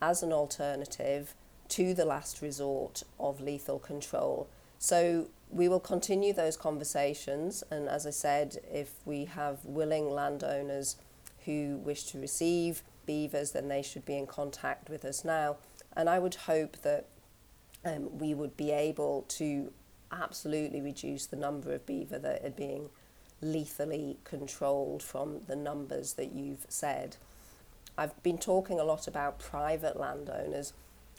as 0.00 0.22
an 0.22 0.32
alternative 0.32 1.34
to 1.68 1.94
the 1.94 2.04
last 2.04 2.42
resort 2.42 3.02
of 3.18 3.40
lethal 3.40 3.78
control. 3.78 4.48
So 4.78 5.28
we 5.50 5.68
will 5.68 5.80
continue 5.80 6.32
those 6.32 6.56
conversations, 6.56 7.64
and 7.70 7.88
as 7.88 8.06
I 8.06 8.10
said, 8.10 8.58
if 8.70 8.92
we 9.04 9.24
have 9.24 9.64
willing 9.64 10.10
landowners 10.10 10.96
who 11.44 11.80
wish 11.84 12.04
to 12.04 12.20
receive 12.20 12.82
beavers, 13.06 13.52
then 13.52 13.68
they 13.68 13.82
should 13.82 14.04
be 14.04 14.16
in 14.16 14.26
contact 14.26 14.90
with 14.90 15.04
us 15.04 15.24
now. 15.24 15.56
And 15.96 16.08
I 16.08 16.18
would 16.18 16.34
hope 16.34 16.78
that 16.82 17.06
um, 17.84 18.18
we 18.18 18.34
would 18.34 18.56
be 18.56 18.72
able 18.72 19.22
to 19.28 19.72
absolutely 20.10 20.80
reduce 20.80 21.26
the 21.26 21.36
number 21.36 21.72
of 21.72 21.86
beaver 21.86 22.18
that 22.18 22.44
are 22.44 22.50
being 22.50 22.88
lethally 23.44 24.18
controlled 24.24 25.02
from 25.02 25.42
the 25.46 25.56
numbers 25.56 26.14
that 26.14 26.32
you've 26.32 26.66
said. 26.68 27.16
I've 27.96 28.20
been 28.22 28.38
talking 28.38 28.80
a 28.80 28.84
lot 28.84 29.06
about 29.06 29.38
private 29.38 29.98
landowners. 29.98 30.72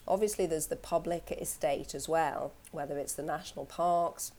Obviously, 0.08 0.46
there's 0.46 0.68
the 0.68 0.76
public 0.76 1.32
estate 1.32 1.96
as 1.96 2.10
well, 2.10 2.52
whether 2.72 2.98
it's 2.98 3.14
the 3.14 3.24
national 3.24 3.66
parks, 3.66 4.34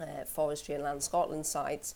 uh, 0.00 0.24
Forestry 0.26 0.74
and 0.74 0.84
Land 0.84 1.02
Scotland 1.02 1.46
sites. 1.46 1.94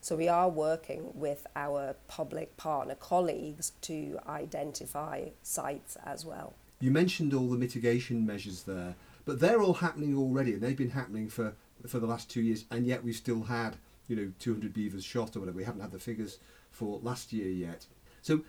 So 0.00 0.16
we 0.16 0.28
are 0.28 0.48
working 0.48 1.10
with 1.14 1.46
our 1.54 1.94
public 2.08 2.56
partner 2.56 2.96
colleagues 2.96 3.72
to 3.82 4.18
identify 4.26 5.26
sites 5.42 5.96
as 6.04 6.24
well. 6.24 6.54
You 6.80 6.90
mentioned 6.90 7.32
all 7.32 7.48
the 7.48 7.56
mitigation 7.56 8.26
measures 8.26 8.64
there, 8.64 8.96
but 9.24 9.38
they're 9.38 9.62
all 9.62 9.74
happening 9.74 10.16
already, 10.16 10.54
and 10.54 10.60
they've 10.60 10.76
been 10.76 10.90
happening 10.90 11.28
for, 11.28 11.54
for 11.86 12.00
the 12.00 12.06
last 12.06 12.28
two 12.28 12.40
years, 12.40 12.64
and 12.70 12.86
yet 12.86 13.04
we've 13.04 13.14
still 13.14 13.44
had, 13.44 13.76
you 14.12 14.16
know, 14.26 14.32
200 14.38 14.74
beavers 14.74 15.04
shot 15.04 15.34
or 15.34 15.40
whatever. 15.40 15.56
We 15.56 15.64
haven't 15.64 15.80
had 15.80 15.90
the 15.90 15.98
figures 15.98 16.38
for 16.70 17.00
last 17.02 17.32
year 17.32 17.48
yet. 17.48 17.86
So 18.20 18.42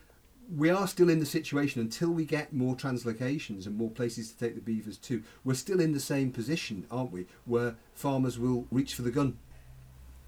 we 0.54 0.70
are 0.70 0.90
still 0.90 1.10
in 1.10 1.22
the 1.22 1.26
situation 1.26 1.80
until 1.80 2.10
we 2.10 2.26
get 2.26 2.52
more 2.52 2.76
translocations 2.76 3.66
and 3.66 3.78
more 3.78 3.90
places 3.90 4.32
to 4.32 4.38
take 4.38 4.56
the 4.56 4.62
beavers 4.62 4.98
to. 4.98 5.24
We're 5.46 5.54
still 5.54 5.80
in 5.80 5.94
the 5.94 6.02
same 6.02 6.32
position, 6.32 6.86
aren't 6.92 7.14
we, 7.14 7.28
where 7.46 7.76
farmers 7.94 8.38
will 8.38 8.68
reach 8.72 8.94
for 8.94 9.04
the 9.04 9.12
gun. 9.12 9.38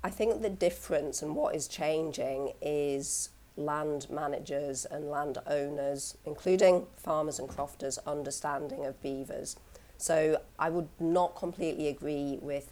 I 0.05 0.09
think 0.09 0.41
the 0.41 0.49
difference 0.49 1.21
and 1.21 1.35
what 1.35 1.53
is 1.53 1.67
changing 1.67 2.53
is 2.61 3.29
land 3.57 4.07
managers 4.09 4.85
and 4.85 5.09
landowners, 5.09 6.17
including 6.23 6.85
farmers 6.95 7.39
and 7.39 7.49
crofters, 7.49 7.97
understanding 8.07 8.85
of 8.85 9.01
beavers. 9.01 9.57
So 9.97 10.39
I 10.57 10.69
would 10.69 10.87
not 10.97 11.35
completely 11.35 11.89
agree 11.89 12.39
with 12.41 12.71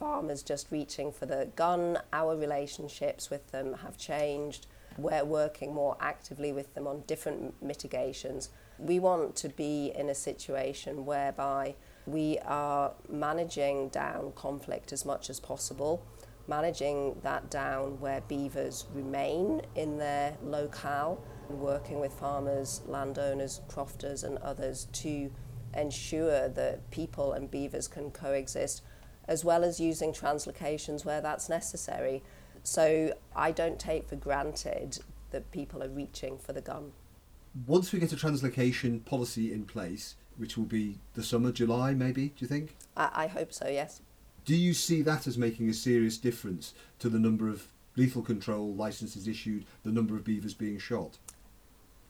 farmers 0.00 0.42
just 0.42 0.72
reaching 0.72 1.12
for 1.12 1.26
the 1.26 1.48
gun. 1.54 1.98
Our 2.12 2.36
relationships 2.36 3.30
with 3.30 3.52
them 3.52 3.74
have 3.84 3.96
changed. 3.96 4.66
We're 4.98 5.24
working 5.24 5.72
more 5.72 5.96
actively 6.00 6.52
with 6.52 6.74
them 6.74 6.88
on 6.88 7.04
different 7.06 7.62
mitigations. 7.62 8.48
We 8.78 8.98
want 8.98 9.36
to 9.36 9.48
be 9.50 9.92
in 9.94 10.08
a 10.08 10.14
situation 10.14 11.06
whereby 11.06 11.76
we 12.06 12.38
are 12.46 12.94
managing 13.08 13.90
down 13.90 14.32
conflict 14.32 14.92
as 14.92 15.04
much 15.04 15.30
as 15.30 15.38
possible 15.38 16.02
managing 16.50 17.16
that 17.22 17.48
down 17.48 17.98
where 18.00 18.20
beavers 18.22 18.86
remain 18.92 19.62
in 19.76 19.98
their 19.98 20.36
locale 20.42 21.24
and 21.48 21.60
working 21.60 22.00
with 22.00 22.12
farmers, 22.12 22.82
landowners, 22.86 23.60
crofters 23.68 24.24
and 24.24 24.36
others 24.38 24.88
to 24.92 25.30
ensure 25.74 26.48
that 26.48 26.90
people 26.90 27.32
and 27.32 27.50
beavers 27.50 27.86
can 27.86 28.10
coexist 28.10 28.82
as 29.28 29.44
well 29.44 29.64
as 29.64 29.80
using 29.80 30.12
translocations 30.12 31.04
where 31.04 31.20
that's 31.20 31.48
necessary. 31.48 32.22
So 32.62 33.14
I 33.34 33.52
don't 33.52 33.78
take 33.78 34.08
for 34.08 34.16
granted 34.16 34.98
that 35.30 35.50
people 35.50 35.82
are 35.82 35.88
reaching 35.88 36.38
for 36.38 36.52
the 36.52 36.60
gun. 36.60 36.92
Once 37.66 37.92
we 37.92 37.98
get 37.98 38.12
a 38.12 38.16
translocation 38.16 39.04
policy 39.04 39.52
in 39.52 39.64
place, 39.64 40.16
which 40.36 40.56
will 40.56 40.64
be 40.64 40.98
the 41.14 41.22
summer, 41.22 41.52
July 41.52 41.94
maybe, 41.94 42.28
do 42.28 42.34
you 42.38 42.46
think? 42.46 42.76
I, 42.96 43.10
I 43.14 43.26
hope 43.26 43.52
so, 43.52 43.68
yes. 43.68 44.02
Do 44.44 44.56
you 44.56 44.72
see 44.72 45.02
that 45.02 45.26
as 45.26 45.36
making 45.36 45.68
a 45.68 45.74
serious 45.74 46.16
difference 46.16 46.74
to 46.98 47.08
the 47.08 47.18
number 47.18 47.48
of 47.48 47.68
lethal 47.96 48.22
control 48.22 48.72
licenses 48.74 49.28
issued, 49.28 49.66
the 49.82 49.92
number 49.92 50.16
of 50.16 50.24
beavers 50.24 50.54
being 50.54 50.78
shot? 50.78 51.18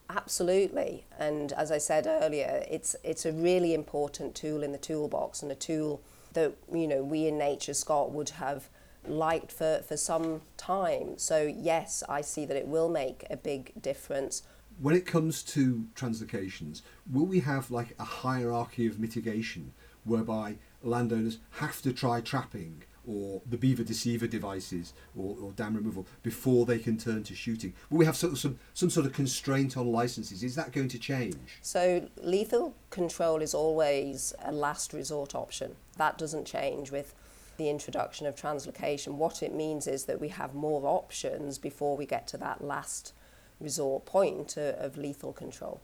Absolutely, 0.09 1.05
and 1.19 1.53
as 1.53 1.71
I 1.71 1.79
said 1.79 2.07
earlier, 2.07 2.65
it's 2.69 2.97
it's 3.05 3.25
a 3.25 3.33
really 3.33 3.75
important 3.75 4.35
tool 4.35 4.65
in 4.65 4.73
the 4.73 4.79
toolbox 4.79 5.41
and 5.43 5.53
a 5.53 5.55
tool 5.55 6.03
that 6.33 6.55
you 6.73 6.87
know 6.87 7.03
we 7.03 7.27
in 7.27 7.39
Nature 7.39 7.75
Scot 7.75 8.13
would 8.13 8.31
have 8.31 8.69
liked 9.07 9.51
for, 9.53 9.83
for 9.87 9.97
some 9.97 10.43
time. 10.57 11.19
So 11.19 11.43
yes, 11.43 12.03
I 12.09 12.21
see 12.21 12.45
that 12.47 12.57
it 12.57 12.67
will 12.67 12.89
make 12.89 13.25
a 13.31 13.37
big 13.37 13.81
difference. 13.81 14.43
When 14.79 14.95
it 14.95 15.07
comes 15.07 15.43
to 15.45 15.87
translocations, 15.95 16.83
will 17.11 17.27
we 17.27 17.41
have 17.41 17.71
like 17.71 17.95
a 17.99 18.05
hierarchy 18.05 18.87
of 18.87 18.99
mitigation 18.99 19.73
whereby 20.05 20.57
landowners 20.83 21.39
have 21.53 21.83
to 21.83 21.93
try 21.93 22.21
trapping 22.21 22.85
or 23.11 23.43
the 23.49 23.57
beaver 23.57 23.83
deceiver 23.83 24.27
devices 24.27 24.93
or, 25.17 25.37
or 25.43 25.53
dam 25.53 25.75
removal 25.75 26.07
before 26.23 26.65
they 26.65 26.79
can 26.79 26.97
turn 26.97 27.25
to 27.25 27.35
shooting? 27.35 27.73
Will 27.91 27.99
we 27.99 28.05
have 28.05 28.17
sort 28.17 28.33
of 28.33 28.39
some, 28.39 28.59
some 28.75 28.91
sort 28.91 29.07
of 29.07 29.13
constraint 29.13 29.77
on 29.77 29.91
licenses? 29.91 30.43
Is 30.43 30.55
that 30.55 30.73
going 30.73 30.89
to 30.89 30.99
change? 30.99 31.59
So, 31.61 32.09
lethal 32.23 32.75
control 32.91 33.43
is 33.43 33.55
always 33.55 34.33
a 34.45 34.53
last 34.53 34.93
resort 34.93 35.35
option. 35.35 35.77
That 35.97 36.19
doesn't 36.19 36.47
change 36.47 36.91
with 36.91 37.15
the 37.57 37.69
introduction 37.69 38.27
of 38.27 38.37
translocation. 38.37 39.15
What 39.15 39.43
it 39.43 39.55
means 39.55 39.87
is 39.87 40.05
that 40.05 40.21
we 40.21 40.29
have 40.29 40.55
more 40.55 40.87
options 40.87 41.59
before 41.59 41.97
we 41.97 42.07
get 42.07 42.27
to 42.29 42.39
that 42.39 42.63
last 42.65 43.13
resort 43.61 44.07
point 44.07 44.57
of 44.57 44.97
lethal 44.97 45.33
control. 45.33 45.81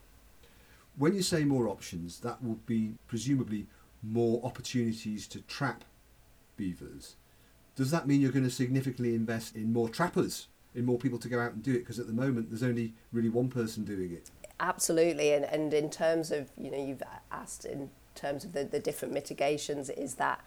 When 0.96 1.14
you 1.14 1.20
say 1.20 1.44
more 1.44 1.68
options, 1.68 2.20
that 2.20 2.42
will 2.42 2.58
be 2.64 2.94
presumably 3.06 3.66
more 4.02 4.40
opportunities 4.44 5.26
to 5.28 5.40
trap 5.42 5.84
beavers, 6.56 7.16
does 7.74 7.90
that 7.90 8.06
mean 8.06 8.20
you're 8.20 8.32
going 8.32 8.44
to 8.44 8.50
significantly 8.50 9.14
invest 9.14 9.54
in 9.54 9.72
more 9.72 9.88
trappers, 9.88 10.48
in 10.74 10.84
more 10.84 10.98
people 10.98 11.18
to 11.18 11.28
go 11.28 11.40
out 11.40 11.52
and 11.52 11.62
do 11.62 11.74
it? 11.74 11.80
Because 11.80 11.98
at 11.98 12.06
the 12.06 12.12
moment, 12.12 12.50
there's 12.50 12.62
only 12.62 12.94
really 13.12 13.28
one 13.28 13.48
person 13.48 13.84
doing 13.84 14.12
it. 14.12 14.30
Absolutely, 14.58 15.32
and, 15.32 15.44
and 15.44 15.74
in 15.74 15.90
terms 15.90 16.30
of, 16.30 16.50
you 16.56 16.70
know, 16.70 16.82
you've 16.82 17.02
asked 17.30 17.66
in 17.66 17.90
terms 18.14 18.44
of 18.44 18.54
the, 18.54 18.64
the 18.64 18.80
different 18.80 19.12
mitigations, 19.12 19.90
is 19.90 20.14
that 20.14 20.42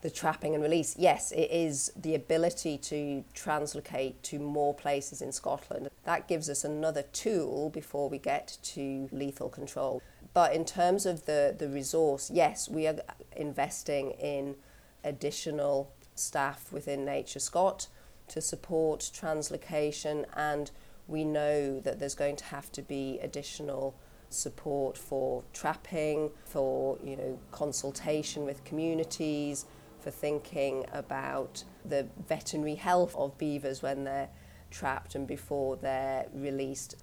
the 0.00 0.10
trapping 0.10 0.54
and 0.54 0.62
release? 0.62 0.96
Yes, 0.98 1.32
it 1.32 1.50
is 1.50 1.92
the 1.94 2.14
ability 2.14 2.78
to 2.78 3.24
translocate 3.34 4.14
to 4.22 4.38
more 4.38 4.72
places 4.72 5.20
in 5.20 5.32
Scotland. 5.32 5.90
That 6.04 6.28
gives 6.28 6.48
us 6.48 6.64
another 6.64 7.02
tool 7.02 7.70
before 7.70 8.08
we 8.08 8.18
get 8.18 8.56
to 8.62 9.08
lethal 9.12 9.48
control. 9.48 10.02
But 10.32 10.54
in 10.54 10.64
terms 10.64 11.06
of 11.06 11.26
the, 11.26 11.54
the 11.58 11.68
resource, 11.68 12.30
yes, 12.32 12.68
we 12.68 12.86
are 12.86 12.96
investing 13.36 14.12
in 14.12 14.56
additional 15.06 15.92
staff 16.14 16.72
within 16.72 17.04
Nature 17.04 17.38
Scot 17.38 17.88
to 18.28 18.40
support 18.40 19.00
translocation 19.00 20.24
and 20.36 20.70
we 21.06 21.24
know 21.24 21.78
that 21.80 22.00
there's 22.00 22.16
going 22.16 22.36
to 22.36 22.44
have 22.46 22.70
to 22.72 22.82
be 22.82 23.18
additional 23.22 23.94
support 24.28 24.98
for 24.98 25.44
trapping, 25.52 26.30
for 26.44 26.98
you 27.02 27.16
know 27.16 27.38
consultation 27.52 28.44
with 28.44 28.64
communities, 28.64 29.66
for 30.00 30.10
thinking 30.10 30.84
about 30.92 31.62
the 31.84 32.08
veterinary 32.26 32.74
health 32.74 33.14
of 33.14 33.38
beavers 33.38 33.82
when 33.82 34.02
they're 34.02 34.28
trapped 34.70 35.14
and 35.14 35.28
before 35.28 35.76
they're 35.76 36.26
released 36.34 36.96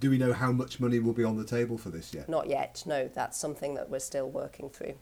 do 0.00 0.10
we 0.10 0.18
know 0.18 0.32
how 0.32 0.52
much 0.52 0.78
money 0.78 1.00
will 1.00 1.12
be 1.12 1.24
on 1.24 1.36
the 1.36 1.44
table 1.44 1.76
for 1.76 1.90
this 1.90 2.14
yet? 2.14 2.28
Not 2.28 2.48
yet, 2.48 2.84
no. 2.86 3.08
That's 3.12 3.36
something 3.36 3.74
that 3.74 3.90
we're 3.90 3.98
still 3.98 4.30
working 4.30 4.70
through. 4.70 4.94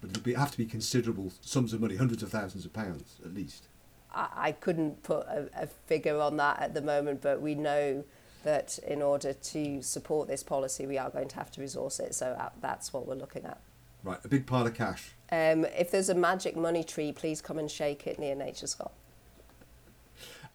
But 0.00 0.10
it'll 0.10 0.22
be, 0.22 0.34
have 0.34 0.52
to 0.52 0.58
be 0.58 0.66
considerable 0.66 1.32
sums 1.40 1.72
of 1.72 1.80
money, 1.80 1.96
hundreds 1.96 2.22
of 2.22 2.30
thousands 2.30 2.64
of 2.64 2.72
pounds 2.72 3.16
at 3.24 3.34
least. 3.34 3.66
I, 4.14 4.28
I 4.36 4.52
couldn't 4.52 5.02
put 5.02 5.26
a, 5.26 5.48
a 5.56 5.66
figure 5.66 6.20
on 6.20 6.36
that 6.36 6.60
at 6.60 6.74
the 6.74 6.82
moment, 6.82 7.20
but 7.22 7.40
we 7.40 7.54
know 7.54 8.04
that 8.44 8.78
in 8.86 9.02
order 9.02 9.32
to 9.32 9.82
support 9.82 10.28
this 10.28 10.42
policy, 10.42 10.86
we 10.86 10.96
are 10.98 11.10
going 11.10 11.28
to 11.28 11.36
have 11.36 11.50
to 11.52 11.60
resource 11.60 11.98
it. 11.98 12.14
So 12.14 12.36
uh, 12.38 12.50
that's 12.60 12.92
what 12.92 13.06
we're 13.06 13.14
looking 13.14 13.44
at. 13.44 13.60
Right, 14.04 14.18
a 14.24 14.28
big 14.28 14.46
pile 14.46 14.66
of 14.66 14.74
cash. 14.74 15.10
Um, 15.32 15.64
if 15.64 15.90
there's 15.90 16.08
a 16.08 16.14
magic 16.14 16.56
money 16.56 16.84
tree, 16.84 17.12
please 17.12 17.42
come 17.42 17.58
and 17.58 17.70
shake 17.70 18.06
it 18.06 18.18
near 18.18 18.34
Nature 18.34 18.68
Scot. 18.68 18.92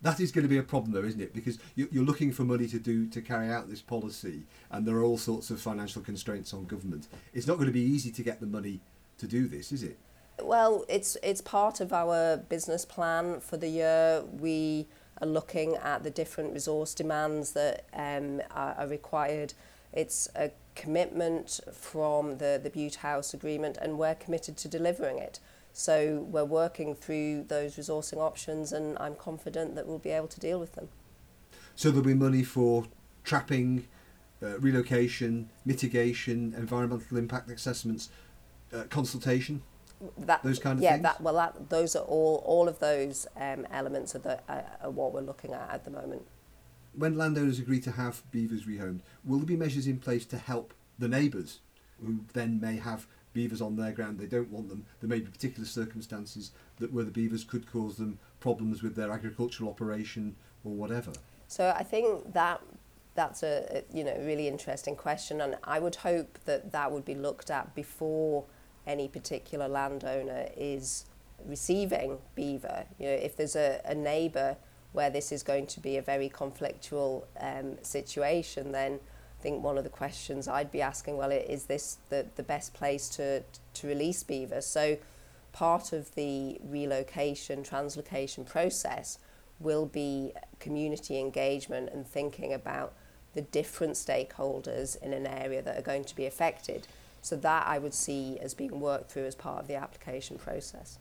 that 0.01 0.19
is 0.19 0.31
going 0.31 0.43
to 0.43 0.49
be 0.49 0.57
a 0.57 0.63
problem 0.63 0.91
though 0.91 1.07
isn't 1.07 1.21
it 1.21 1.33
because 1.33 1.57
you're 1.75 2.03
looking 2.03 2.31
for 2.31 2.43
money 2.43 2.67
to 2.67 2.77
do 2.77 3.07
to 3.07 3.21
carry 3.21 3.49
out 3.49 3.69
this 3.69 3.81
policy 3.81 4.43
and 4.69 4.85
there 4.85 4.95
are 4.95 5.03
all 5.03 5.17
sorts 5.17 5.49
of 5.49 5.61
financial 5.61 6.01
constraints 6.01 6.53
on 6.53 6.65
government 6.65 7.07
it's 7.33 7.47
not 7.47 7.55
going 7.55 7.67
to 7.67 7.73
be 7.73 7.79
easy 7.81 8.11
to 8.11 8.21
get 8.21 8.39
the 8.41 8.45
money 8.45 8.81
to 9.17 9.27
do 9.27 9.47
this 9.47 9.71
is 9.71 9.83
it 9.83 9.97
well 10.41 10.85
it's 10.89 11.17
it's 11.23 11.41
part 11.41 11.79
of 11.79 11.93
our 11.93 12.37
business 12.37 12.85
plan 12.85 13.39
for 13.39 13.57
the 13.57 13.69
year 13.69 14.23
we 14.39 14.87
are 15.21 15.27
looking 15.27 15.75
at 15.75 16.03
the 16.03 16.09
different 16.09 16.53
resource 16.53 16.93
demands 16.93 17.51
that 17.51 17.85
um, 17.93 18.41
are, 18.51 18.73
are 18.77 18.87
required 18.87 19.53
It's 19.93 20.27
a 20.35 20.51
commitment 20.75 21.59
from 21.71 22.39
the, 22.39 22.59
the 22.61 22.71
Bute 22.71 22.95
House 22.95 23.33
Agreement, 23.33 23.77
and 23.79 23.99
we're 23.99 24.15
committed 24.15 24.57
to 24.57 24.67
delivering 24.67 25.19
it. 25.19 25.39
So 25.71 26.25
we're 26.29 26.43
working 26.43 26.95
through 26.95 27.43
those 27.43 27.75
resourcing 27.77 28.17
options, 28.17 28.73
and 28.73 28.97
I'm 28.99 29.15
confident 29.15 29.75
that 29.75 29.87
we'll 29.87 29.99
be 29.99 30.09
able 30.09 30.27
to 30.27 30.39
deal 30.39 30.59
with 30.59 30.73
them. 30.73 30.89
So 31.75 31.89
there'll 31.89 32.05
be 32.05 32.15
money 32.15 32.43
for 32.43 32.85
trapping, 33.23 33.87
uh, 34.41 34.59
relocation, 34.59 35.49
mitigation, 35.63 36.53
environmental 36.57 37.17
impact 37.17 37.49
assessments, 37.49 38.09
uh, 38.73 38.83
consultation. 38.89 39.61
That, 40.17 40.43
those 40.43 40.59
kind 40.59 40.79
of 40.79 40.83
yeah, 40.83 40.93
things? 40.93 41.03
that 41.03 41.21
well, 41.21 41.35
that 41.35 41.69
those 41.69 41.95
are 41.95 42.03
all 42.03 42.43
all 42.45 42.67
of 42.67 42.79
those 42.79 43.25
um, 43.37 43.65
elements 43.71 44.15
of 44.15 44.23
the 44.23 44.39
uh, 44.49 44.61
are 44.81 44.89
what 44.89 45.13
we're 45.13 45.21
looking 45.21 45.53
at 45.53 45.69
at 45.71 45.85
the 45.85 45.91
moment. 45.91 46.23
When 46.93 47.17
landowners 47.17 47.57
agree 47.57 47.79
to 47.81 47.91
have 47.91 48.21
beavers 48.29 48.65
rehomed, 48.65 48.99
will 49.23 49.37
there 49.37 49.47
be 49.47 49.55
measures 49.55 49.87
in 49.87 49.99
place 49.99 50.25
to 50.25 50.37
help 50.37 50.73
the 50.99 51.07
neighbours 51.07 51.59
who 52.05 52.19
then 52.33 52.59
may 52.59 52.77
have 52.77 53.07
beavers 53.31 53.61
on 53.61 53.77
their 53.77 53.93
ground? 53.93 54.19
They 54.19 54.25
don't 54.25 54.51
want 54.51 54.67
them. 54.67 54.85
There 54.99 55.09
may 55.09 55.19
be 55.19 55.31
particular 55.31 55.65
circumstances 55.65 56.51
that 56.79 56.91
where 56.91 57.05
the 57.05 57.11
beavers 57.11 57.45
could 57.45 57.71
cause 57.71 57.95
them 57.95 58.19
problems 58.41 58.83
with 58.83 58.95
their 58.95 59.09
agricultural 59.09 59.69
operation 59.69 60.35
or 60.65 60.73
whatever. 60.73 61.13
So 61.47 61.73
I 61.77 61.83
think 61.83 62.33
that 62.33 62.61
that's 63.15 63.43
a, 63.43 63.83
a 63.91 63.97
you 63.97 64.03
know 64.03 64.15
really 64.19 64.47
interesting 64.47 64.95
question, 64.95 65.39
and 65.39 65.55
I 65.63 65.79
would 65.79 65.95
hope 65.95 66.39
that 66.45 66.71
that 66.73 66.91
would 66.91 67.05
be 67.05 67.15
looked 67.15 67.49
at 67.49 67.73
before 67.73 68.45
any 68.85 69.07
particular 69.07 69.67
landowner 69.67 70.47
is 70.57 71.05
receiving 71.45 72.17
beaver. 72.35 72.85
You 72.99 73.07
know, 73.07 73.13
if 73.13 73.35
there's 73.35 73.55
a, 73.55 73.81
a 73.85 73.95
neighbour 73.95 74.57
where 74.91 75.09
this 75.09 75.31
is 75.31 75.43
going 75.43 75.67
to 75.67 75.79
be 75.79 75.97
a 75.97 76.01
very 76.01 76.29
conflictual 76.29 77.23
um, 77.39 77.77
situation, 77.81 78.71
then 78.71 78.99
I 79.39 79.41
think 79.41 79.63
one 79.63 79.77
of 79.77 79.83
the 79.83 79.89
questions 79.89 80.47
I'd 80.47 80.71
be 80.71 80.81
asking, 80.81 81.17
well, 81.17 81.31
is 81.31 81.65
this 81.65 81.97
the, 82.09 82.27
the 82.35 82.43
best 82.43 82.73
place 82.73 83.09
to, 83.09 83.41
to 83.73 83.87
release 83.87 84.23
beaver? 84.23 84.61
So 84.61 84.97
part 85.51 85.93
of 85.93 86.13
the 86.15 86.59
relocation, 86.63 87.63
translocation 87.63 88.45
process 88.45 89.17
will 89.59 89.85
be 89.85 90.33
community 90.59 91.19
engagement 91.19 91.89
and 91.93 92.07
thinking 92.07 92.53
about 92.53 92.93
the 93.33 93.41
different 93.41 93.93
stakeholders 93.93 95.01
in 95.01 95.13
an 95.13 95.25
area 95.25 95.61
that 95.61 95.77
are 95.77 95.81
going 95.81 96.03
to 96.05 96.15
be 96.15 96.25
affected. 96.25 96.87
So 97.23 97.35
that 97.37 97.65
I 97.65 97.79
would 97.79 97.93
see 97.93 98.37
as 98.39 98.53
being 98.53 98.79
worked 98.79 99.09
through 99.09 99.25
as 99.25 99.33
part 99.33 99.59
of 99.59 99.67
the 99.67 99.75
application 99.75 100.37
process. 100.37 100.99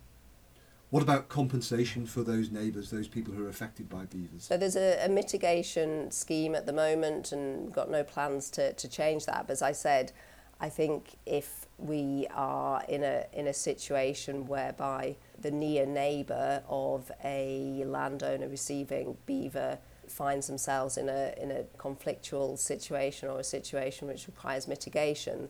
What 0.88 1.02
about 1.02 1.28
compensation 1.28 2.06
for 2.06 2.22
those 2.22 2.50
neighbours, 2.50 2.90
those 2.90 3.08
people 3.08 3.34
who 3.34 3.44
are 3.44 3.48
affected 3.48 3.88
by 3.88 4.04
beavers? 4.04 4.44
So 4.44 4.56
there's 4.56 4.76
a, 4.76 5.04
a 5.04 5.08
mitigation 5.08 6.10
scheme 6.10 6.54
at 6.54 6.64
the 6.64 6.72
moment 6.72 7.32
and 7.32 7.72
got 7.72 7.90
no 7.90 8.04
plans 8.04 8.50
to, 8.50 8.72
to 8.72 8.88
change 8.88 9.26
that. 9.26 9.46
But 9.46 9.52
as 9.52 9.62
I 9.62 9.72
said, 9.72 10.12
I 10.60 10.68
think 10.68 11.16
if 11.26 11.66
we 11.76 12.28
are 12.32 12.84
in 12.88 13.02
a 13.02 13.24
in 13.32 13.48
a 13.48 13.52
situation 13.52 14.46
whereby 14.46 15.16
the 15.40 15.50
near 15.50 15.84
neighbour 15.86 16.62
of 16.68 17.10
a 17.24 17.82
landowner 17.84 18.48
receiving 18.48 19.16
beaver 19.26 19.78
finds 20.06 20.46
themselves 20.46 20.96
in 20.96 21.08
a 21.08 21.34
in 21.36 21.50
a 21.50 21.64
conflictual 21.78 22.56
situation 22.56 23.28
or 23.28 23.40
a 23.40 23.44
situation 23.44 24.06
which 24.06 24.28
requires 24.28 24.68
mitigation, 24.68 25.48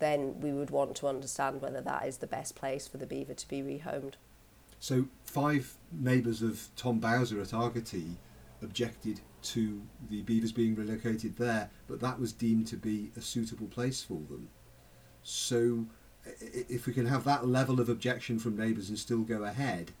then 0.00 0.40
we 0.40 0.52
would 0.52 0.70
want 0.70 0.96
to 0.96 1.08
understand 1.08 1.60
whether 1.60 1.80
that 1.80 2.06
is 2.06 2.18
the 2.18 2.26
best 2.26 2.54
place 2.54 2.86
for 2.86 2.98
the 2.98 3.06
beaver 3.06 3.34
to 3.34 3.48
be 3.48 3.62
rehomed. 3.62 4.14
So 4.80 5.06
five 5.24 5.74
neighbours 5.92 6.42
of 6.42 6.68
Tom 6.76 6.98
Bowser 6.98 7.40
at 7.40 7.52
Argaty 7.52 8.16
objected 8.62 9.20
to 9.40 9.82
the 10.08 10.22
beavers 10.22 10.52
being 10.52 10.74
relocated 10.74 11.36
there, 11.36 11.70
but 11.86 12.00
that 12.00 12.18
was 12.18 12.32
deemed 12.32 12.66
to 12.68 12.76
be 12.76 13.10
a 13.16 13.20
suitable 13.20 13.66
place 13.66 14.02
for 14.02 14.20
them. 14.28 14.48
So 15.22 15.86
if 16.40 16.86
we 16.86 16.92
can 16.92 17.06
have 17.06 17.24
that 17.24 17.46
level 17.46 17.80
of 17.80 17.88
objection 17.88 18.38
from 18.38 18.56
neighbours 18.56 18.88
and 18.88 18.98
still 18.98 19.22
go 19.22 19.44
ahead, 19.44 19.92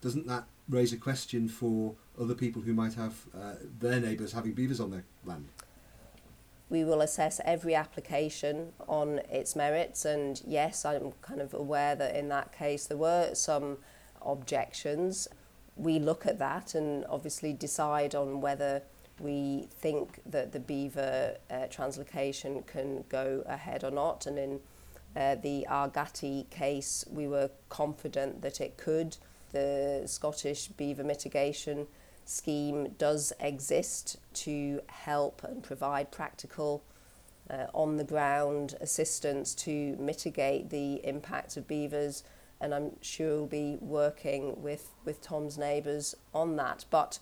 doesn't 0.00 0.26
that 0.26 0.44
raise 0.68 0.92
a 0.92 0.96
question 0.96 1.48
for 1.48 1.94
other 2.20 2.34
people 2.34 2.62
who 2.62 2.72
might 2.72 2.94
have 2.94 3.14
uh, 3.36 3.54
their 3.80 4.00
neighbours 4.00 4.32
having 4.32 4.52
beavers 4.52 4.80
on 4.80 4.90
their 4.90 5.04
land? 5.24 5.48
We 6.74 6.82
will 6.82 7.02
assess 7.02 7.40
every 7.44 7.76
application 7.76 8.72
on 8.88 9.20
its 9.30 9.54
merits 9.54 10.04
and 10.04 10.42
yes 10.44 10.84
I'm 10.84 11.12
kind 11.22 11.40
of 11.40 11.54
aware 11.54 11.94
that 11.94 12.16
in 12.16 12.28
that 12.30 12.50
case 12.50 12.86
there 12.86 12.96
were 12.96 13.32
some 13.34 13.78
objections. 14.20 15.28
We 15.76 16.00
look 16.00 16.26
at 16.26 16.40
that 16.40 16.74
and 16.74 17.04
obviously 17.08 17.52
decide 17.52 18.16
on 18.16 18.40
whether 18.40 18.82
we 19.20 19.68
think 19.70 20.18
that 20.26 20.50
the 20.50 20.58
beaver 20.58 21.36
uh, 21.48 21.68
translocation 21.70 22.66
can 22.66 23.04
go 23.08 23.44
ahead 23.46 23.84
or 23.84 23.92
not. 23.92 24.26
And 24.26 24.36
in 24.36 24.60
uh, 25.14 25.36
the 25.36 25.68
Argaty 25.70 26.48
case 26.50 27.04
we 27.08 27.28
were 27.28 27.50
confident 27.68 28.42
that 28.42 28.60
it 28.60 28.76
could. 28.76 29.16
The 29.52 30.02
Scottish 30.06 30.66
beaver 30.66 31.04
mitigation 31.04 31.86
scheme 32.24 32.94
does 32.98 33.32
exist 33.40 34.18
to 34.34 34.80
help 34.86 35.42
and 35.44 35.62
provide 35.62 36.10
practical 36.10 36.82
uh, 37.50 37.66
on 37.74 37.96
the 37.96 38.04
ground 38.04 38.74
assistance 38.80 39.54
to 39.54 39.96
mitigate 39.96 40.70
the 40.70 41.04
impact 41.06 41.56
of 41.56 41.68
beavers 41.68 42.24
and 42.60 42.74
I'm 42.74 42.92
sure 43.02 43.36
we'll 43.36 43.46
be 43.46 43.76
working 43.80 44.62
with, 44.62 44.90
with 45.04 45.20
Tom's 45.20 45.58
neighbours 45.58 46.14
on 46.32 46.56
that. 46.56 46.86
But 46.88 47.18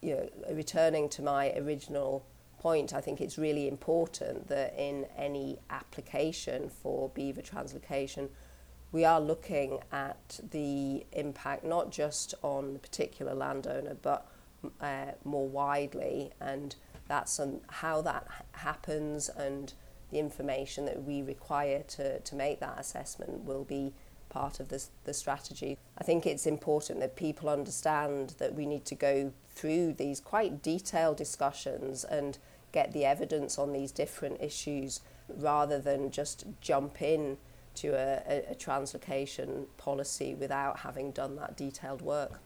you 0.00 0.16
know, 0.16 0.28
returning 0.50 1.08
to 1.10 1.22
my 1.22 1.52
original 1.52 2.24
point, 2.58 2.92
I 2.92 3.00
think 3.00 3.20
it's 3.20 3.38
really 3.38 3.68
important 3.68 4.48
that 4.48 4.74
in 4.76 5.06
any 5.16 5.58
application 5.70 6.70
for 6.70 7.08
beaver 7.10 7.40
translocation, 7.40 8.30
we 8.92 9.04
are 9.04 9.20
looking 9.20 9.78
at 9.92 10.40
the 10.50 11.04
impact 11.12 11.64
not 11.64 11.90
just 11.90 12.34
on 12.42 12.72
the 12.72 12.78
particular 12.78 13.34
landowner 13.34 13.96
but 14.02 14.26
uh, 14.80 15.12
more 15.24 15.48
widely 15.48 16.30
and 16.40 16.74
that's 17.06 17.38
um, 17.40 17.60
how 17.68 18.02
that 18.02 18.26
happens 18.52 19.28
and 19.28 19.72
the 20.10 20.18
information 20.18 20.86
that 20.86 21.02
we 21.04 21.22
require 21.22 21.82
to, 21.82 22.18
to 22.20 22.34
make 22.34 22.60
that 22.60 22.78
assessment 22.78 23.44
will 23.44 23.64
be 23.64 23.92
part 24.28 24.60
of 24.60 24.68
this, 24.68 24.90
the 25.04 25.14
strategy. 25.14 25.78
I 25.96 26.04
think 26.04 26.26
it's 26.26 26.46
important 26.46 27.00
that 27.00 27.16
people 27.16 27.48
understand 27.48 28.34
that 28.38 28.54
we 28.54 28.66
need 28.66 28.84
to 28.86 28.94
go 28.94 29.32
through 29.50 29.94
these 29.94 30.20
quite 30.20 30.62
detailed 30.62 31.16
discussions 31.16 32.04
and 32.04 32.38
get 32.72 32.92
the 32.92 33.04
evidence 33.04 33.58
on 33.58 33.72
these 33.72 33.92
different 33.92 34.40
issues 34.40 35.00
rather 35.28 35.78
than 35.78 36.10
just 36.10 36.44
jump 36.60 37.02
in 37.02 37.38
to 37.80 37.88
a, 37.88 38.22
a, 38.26 38.52
a 38.52 38.54
translocation 38.54 39.66
policy 39.76 40.34
without 40.34 40.80
having 40.80 41.10
done 41.12 41.36
that 41.36 41.56
detailed 41.56 42.02
work. 42.02 42.40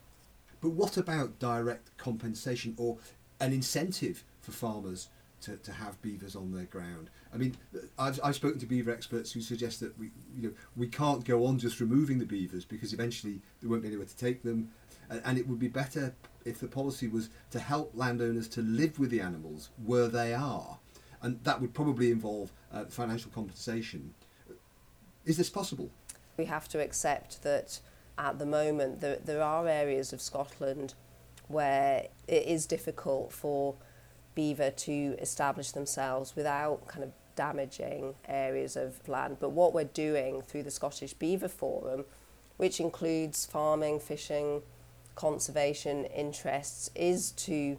But 0.61 0.71
what 0.71 0.97
about 0.97 1.39
direct 1.39 1.97
compensation 1.97 2.75
or 2.79 2.99
an 3.41 3.53
incentive 3.53 4.25
for 4.41 4.53
farmers 4.53 5.09
to, 5.43 5.57
to 5.57 5.73
have 5.73 6.01
beavers 6.03 6.37
on 6.37 6.53
their 6.53 6.67
ground? 6.67 7.11
I 7.35 7.37
mean, 7.37 7.57
I've, 7.99 8.21
I've 8.23 8.37
spoken 8.37 8.61
to 8.61 8.67
beaver 8.67 8.93
experts 8.93 9.33
who 9.33 9.41
suggest 9.41 9.81
that 9.81 9.99
we, 9.99 10.11
you 10.37 10.43
know, 10.43 10.53
we 10.77 10.87
can't 10.87 11.25
go 11.25 11.47
on 11.47 11.59
just 11.59 11.81
removing 11.81 12.19
the 12.19 12.27
beavers 12.27 12.65
because 12.65 12.93
eventually 12.93 13.41
there 13.61 13.71
won't 13.71 13.83
be 13.83 13.89
anywhere 13.89 14.07
to 14.07 14.17
take 14.17 14.43
them. 14.43 14.71
And, 15.11 15.21
and 15.25 15.39
it 15.39 15.49
would 15.49 15.59
be 15.59 15.69
better 15.69 16.15
if 16.45 16.61
the 16.61 16.69
policy 16.69 17.09
was 17.09 17.31
to 17.51 17.59
help 17.59 17.91
landowners 17.95 18.49
to 18.49 18.63
live 18.63 18.99
with 18.99 19.11
the 19.11 19.21
animals 19.21 19.71
where 19.85 20.09
they 20.09 20.35
are. 20.35 20.79
And 21.23 21.43
that 21.45 21.61
would 21.61 21.73
probably 21.73 22.11
involve 22.11 22.53
uh, 22.73 22.85
financial 22.85 23.31
compensation. 23.31 24.15
Is 25.25 25.37
this 25.37 25.51
possible? 25.51 25.91
We 26.37 26.47
have 26.47 26.69
to 26.69 26.81
accept 26.81 27.43
that 27.43 27.81
at 28.19 28.39
the 28.39 28.47
moment 28.47 29.01
there, 29.01 29.17
there 29.17 29.43
are 29.43 29.69
areas 29.69 30.13
of 30.13 30.21
Scotland 30.21 30.95
where 31.49 32.09
it 32.27 32.47
is 32.47 32.67
difficult 32.67 33.33
for 33.33 33.75
beaver 34.35 34.71
to 34.71 35.17
establish 35.21 35.73
themselves 35.73 36.35
without 36.35 36.87
kind 36.87 37.05
of 37.05 37.13
damaging 37.37 38.15
areas 38.29 38.77
of 38.77 39.07
land. 39.09 39.37
But 39.41 39.51
what 39.51 39.75
we're 39.75 39.85
doing 39.85 40.43
through 40.43 40.65
the 40.65 40.71
Scottish 40.71 41.15
Beaver 41.15 41.49
Forum, 41.49 42.05
which 42.57 42.81
includes 42.81 43.47
farming, 43.47 44.01
fishing, 44.01 44.63
conservation 45.15 46.05
interests, 46.07 46.91
is 46.95 47.33
to 47.33 47.79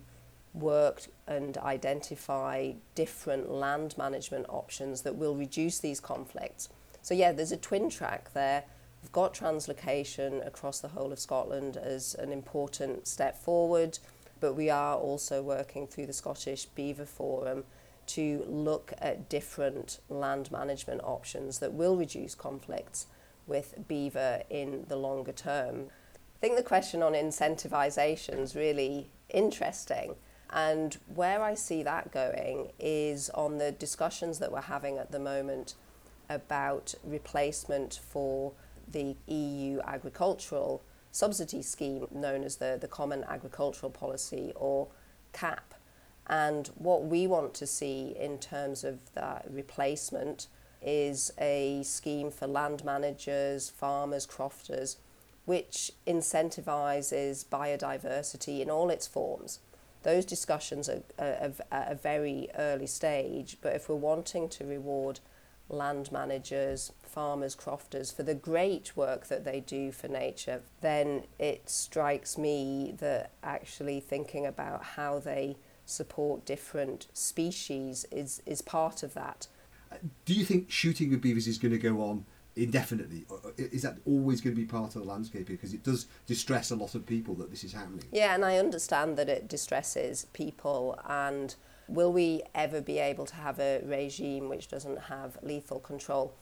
work 0.54 1.04
and 1.28 1.58
identify 1.58 2.74
different 2.94 3.52
land 3.52 3.98
management 3.98 4.46
options 4.50 5.02
that 5.02 5.16
will 5.16 5.36
reduce 5.36 5.80
these 5.80 6.00
conflicts. 6.00 6.70
So 7.04 7.14
yeah, 7.14 7.32
there's 7.32 7.52
a 7.52 7.58
twin 7.58 7.90
track 7.90 8.34
there. 8.34 8.64
We've 9.04 9.12
got 9.12 9.36
translocation 9.36 10.46
across 10.48 10.80
the 10.80 10.88
whole 10.88 11.12
of 11.12 11.20
Scotland 11.20 11.78
as 11.78 12.16
an 12.16 12.32
important 12.32 13.08
step 13.08 13.38
forward, 13.38 14.00
but 14.40 14.54
we 14.54 14.70
are 14.70 14.96
also 14.96 15.44
working 15.44 15.86
through 15.86 16.08
the 16.08 16.14
Scottish 16.14 16.66
Beaver 16.66 17.06
Forum 17.06 17.66
to 18.08 18.44
look 18.48 18.94
at 19.00 19.30
different 19.30 20.00
land 20.10 20.52
management 20.52 21.02
options 21.04 21.60
that 21.60 21.74
will 21.74 21.96
reduce 21.96 22.34
conflicts 22.34 23.06
with 23.46 23.88
beaver 23.88 24.42
in 24.50 24.86
the 24.88 24.96
longer 24.96 25.34
term. 25.34 25.88
I 26.16 26.40
think 26.40 26.56
the 26.56 26.64
question 26.64 27.04
on 27.04 27.14
incentivisation 27.14 28.40
is 28.40 28.56
really 28.56 29.10
interesting 29.30 30.16
And 30.54 30.98
where 31.16 31.42
I 31.42 31.56
see 31.56 31.82
that 31.82 32.12
going 32.12 32.72
is 32.80 33.32
on 33.32 33.58
the 33.58 33.72
discussions 33.72 34.38
that 34.38 34.52
we're 34.52 34.62
having 34.62 35.00
at 35.00 35.12
the 35.12 35.20
moment 35.20 35.74
about 36.34 36.96
replacement 37.04 38.00
for 38.10 38.54
the 38.92 39.16
EU 39.28 39.80
agricultural 39.82 40.84
subsidy 41.12 41.62
scheme 41.62 42.08
known 42.12 42.44
as 42.44 42.58
the, 42.58 42.78
the 42.80 42.88
Common 42.88 43.24
Agricultural 43.26 43.92
Policy 43.92 44.52
or 44.56 44.88
CAP. 45.32 45.76
And 46.28 46.68
what 46.76 47.06
we 47.06 47.28
want 47.28 47.54
to 47.56 47.68
see 47.68 48.16
in 48.18 48.40
terms 48.40 48.84
of 48.84 49.14
that 49.14 49.46
replacement 49.50 50.48
is 50.82 51.32
a 51.40 51.84
scheme 51.84 52.32
for 52.32 52.48
land 52.48 52.84
managers, 52.84 53.70
farmers, 53.70 54.26
crofters, 54.26 54.98
which 55.46 55.92
incentivizes 56.08 57.46
biodiversity 57.46 58.62
in 58.62 58.70
all 58.70 58.90
its 58.90 59.06
forms. 59.06 59.60
Those 60.04 60.26
discussions 60.26 60.90
are, 60.90 61.04
are, 61.20 61.52
are 61.72 61.78
at 61.80 61.92
a 61.92 61.96
very 61.96 62.50
early 62.58 62.88
stage, 62.88 63.58
but 63.62 63.76
if 63.76 63.88
we're 63.88 63.96
wanting 63.96 64.50
to 64.50 64.66
reward 64.66 65.20
land 65.70 66.12
managers, 66.12 66.92
farmers, 67.02 67.56
crofters 67.56 68.12
for 68.12 68.24
the 68.24 68.36
great 68.36 68.96
work 68.96 69.28
that 69.28 69.46
they 69.46 69.60
do 69.60 69.92
for 69.92 70.08
nature, 70.08 70.62
then 70.82 71.24
it 71.40 71.70
strikes 71.70 72.38
me 72.38 72.94
that 73.00 73.32
actually 73.44 74.00
thinking 74.00 74.46
about 74.46 74.84
how 74.84 75.20
they 75.20 75.58
support 75.86 76.46
different 76.46 77.08
species 77.14 78.06
is, 78.12 78.42
is 78.46 78.62
part 78.62 79.04
of 79.04 79.14
that. 79.14 79.48
Do 80.26 80.34
you 80.34 80.46
think 80.46 80.72
shooting 80.72 81.14
of 81.14 81.22
beavers 81.22 81.48
is 81.48 81.58
going 81.58 81.72
to 81.72 81.78
go 81.78 82.02
on 82.02 82.26
indefinitely? 82.56 83.26
Is 83.58 83.82
that 83.84 83.98
always 84.06 84.42
going 84.42 84.56
to 84.56 84.62
be 84.62 84.68
part 84.68 84.96
of 84.96 85.04
the 85.04 85.08
landscape? 85.08 85.48
Because 85.48 85.74
it 85.74 85.84
does 85.84 86.08
distress 86.26 86.72
a 86.72 86.76
lot 86.76 86.96
of 86.96 87.06
people 87.06 87.36
that 87.36 87.52
this 87.52 87.64
is 87.64 87.74
happening. 87.74 88.06
Yeah, 88.12 88.34
and 88.34 88.44
I 88.44 88.58
understand 88.58 89.18
that 89.18 89.30
it 89.30 89.48
distresses 89.48 90.26
people 90.34 91.00
and 91.08 91.56
Will 91.88 92.12
we 92.12 92.44
ever 92.56 92.82
be 92.82 93.00
able 93.00 93.26
to 93.26 93.36
have 93.36 93.60
a 93.60 93.82
regime 93.86 94.50
which 94.50 94.68
doesn't 94.68 94.98
have 94.98 95.38
lethal 95.42 95.80
control? 95.80 96.34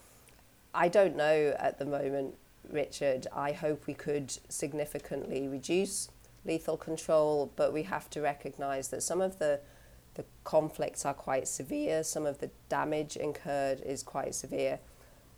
I 0.73 0.87
don't 0.87 1.15
know 1.15 1.55
at 1.59 1.79
the 1.79 1.85
moment, 1.85 2.35
Richard. 2.69 3.27
I 3.33 3.51
hope 3.51 3.87
we 3.87 3.93
could 3.93 4.31
significantly 4.49 5.47
reduce 5.47 6.09
lethal 6.45 6.77
control, 6.77 7.51
but 7.55 7.73
we 7.73 7.83
have 7.83 8.09
to 8.11 8.21
recognise 8.21 8.89
that 8.89 9.03
some 9.03 9.21
of 9.21 9.39
the 9.39 9.59
the 10.15 10.25
conflicts 10.43 11.05
are 11.05 11.13
quite 11.13 11.47
severe, 11.47 12.03
some 12.03 12.25
of 12.25 12.39
the 12.39 12.49
damage 12.67 13.15
incurred 13.15 13.79
is 13.81 14.03
quite 14.03 14.35
severe. 14.35 14.79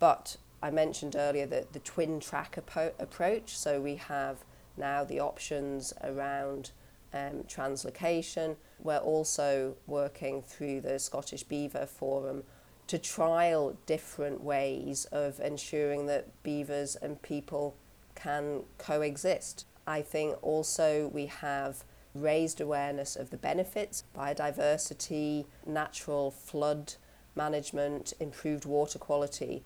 But 0.00 0.36
I 0.60 0.70
mentioned 0.70 1.14
earlier 1.14 1.46
that 1.46 1.72
the 1.72 1.78
twin 1.78 2.18
track 2.20 2.56
approach, 2.56 3.56
so 3.56 3.80
we 3.80 3.96
have 3.96 4.38
now 4.76 5.04
the 5.04 5.20
options 5.20 5.92
around 6.02 6.72
um, 7.14 7.44
translocation. 7.44 8.56
We're 8.80 8.98
also 8.98 9.76
working 9.86 10.42
through 10.42 10.82
the 10.82 10.98
Scottish 10.98 11.44
Beaver 11.44 11.86
Forum 11.86 12.42
to 12.88 12.98
trial 12.98 13.78
different 13.86 14.42
ways 14.42 15.06
of 15.06 15.40
ensuring 15.40 16.06
that 16.06 16.42
beavers 16.42 16.96
and 16.96 17.22
people 17.22 17.76
can 18.14 18.64
coexist. 18.76 19.64
I 19.86 20.02
think 20.02 20.36
also 20.42 21.08
we 21.08 21.26
have 21.26 21.84
raised 22.14 22.60
awareness 22.60 23.16
of 23.16 23.30
the 23.30 23.36
benefits, 23.36 24.04
biodiversity, 24.16 25.46
natural 25.66 26.30
flood 26.30 26.94
management, 27.34 28.12
improved 28.20 28.64
water 28.64 28.98
quality. 28.98 29.64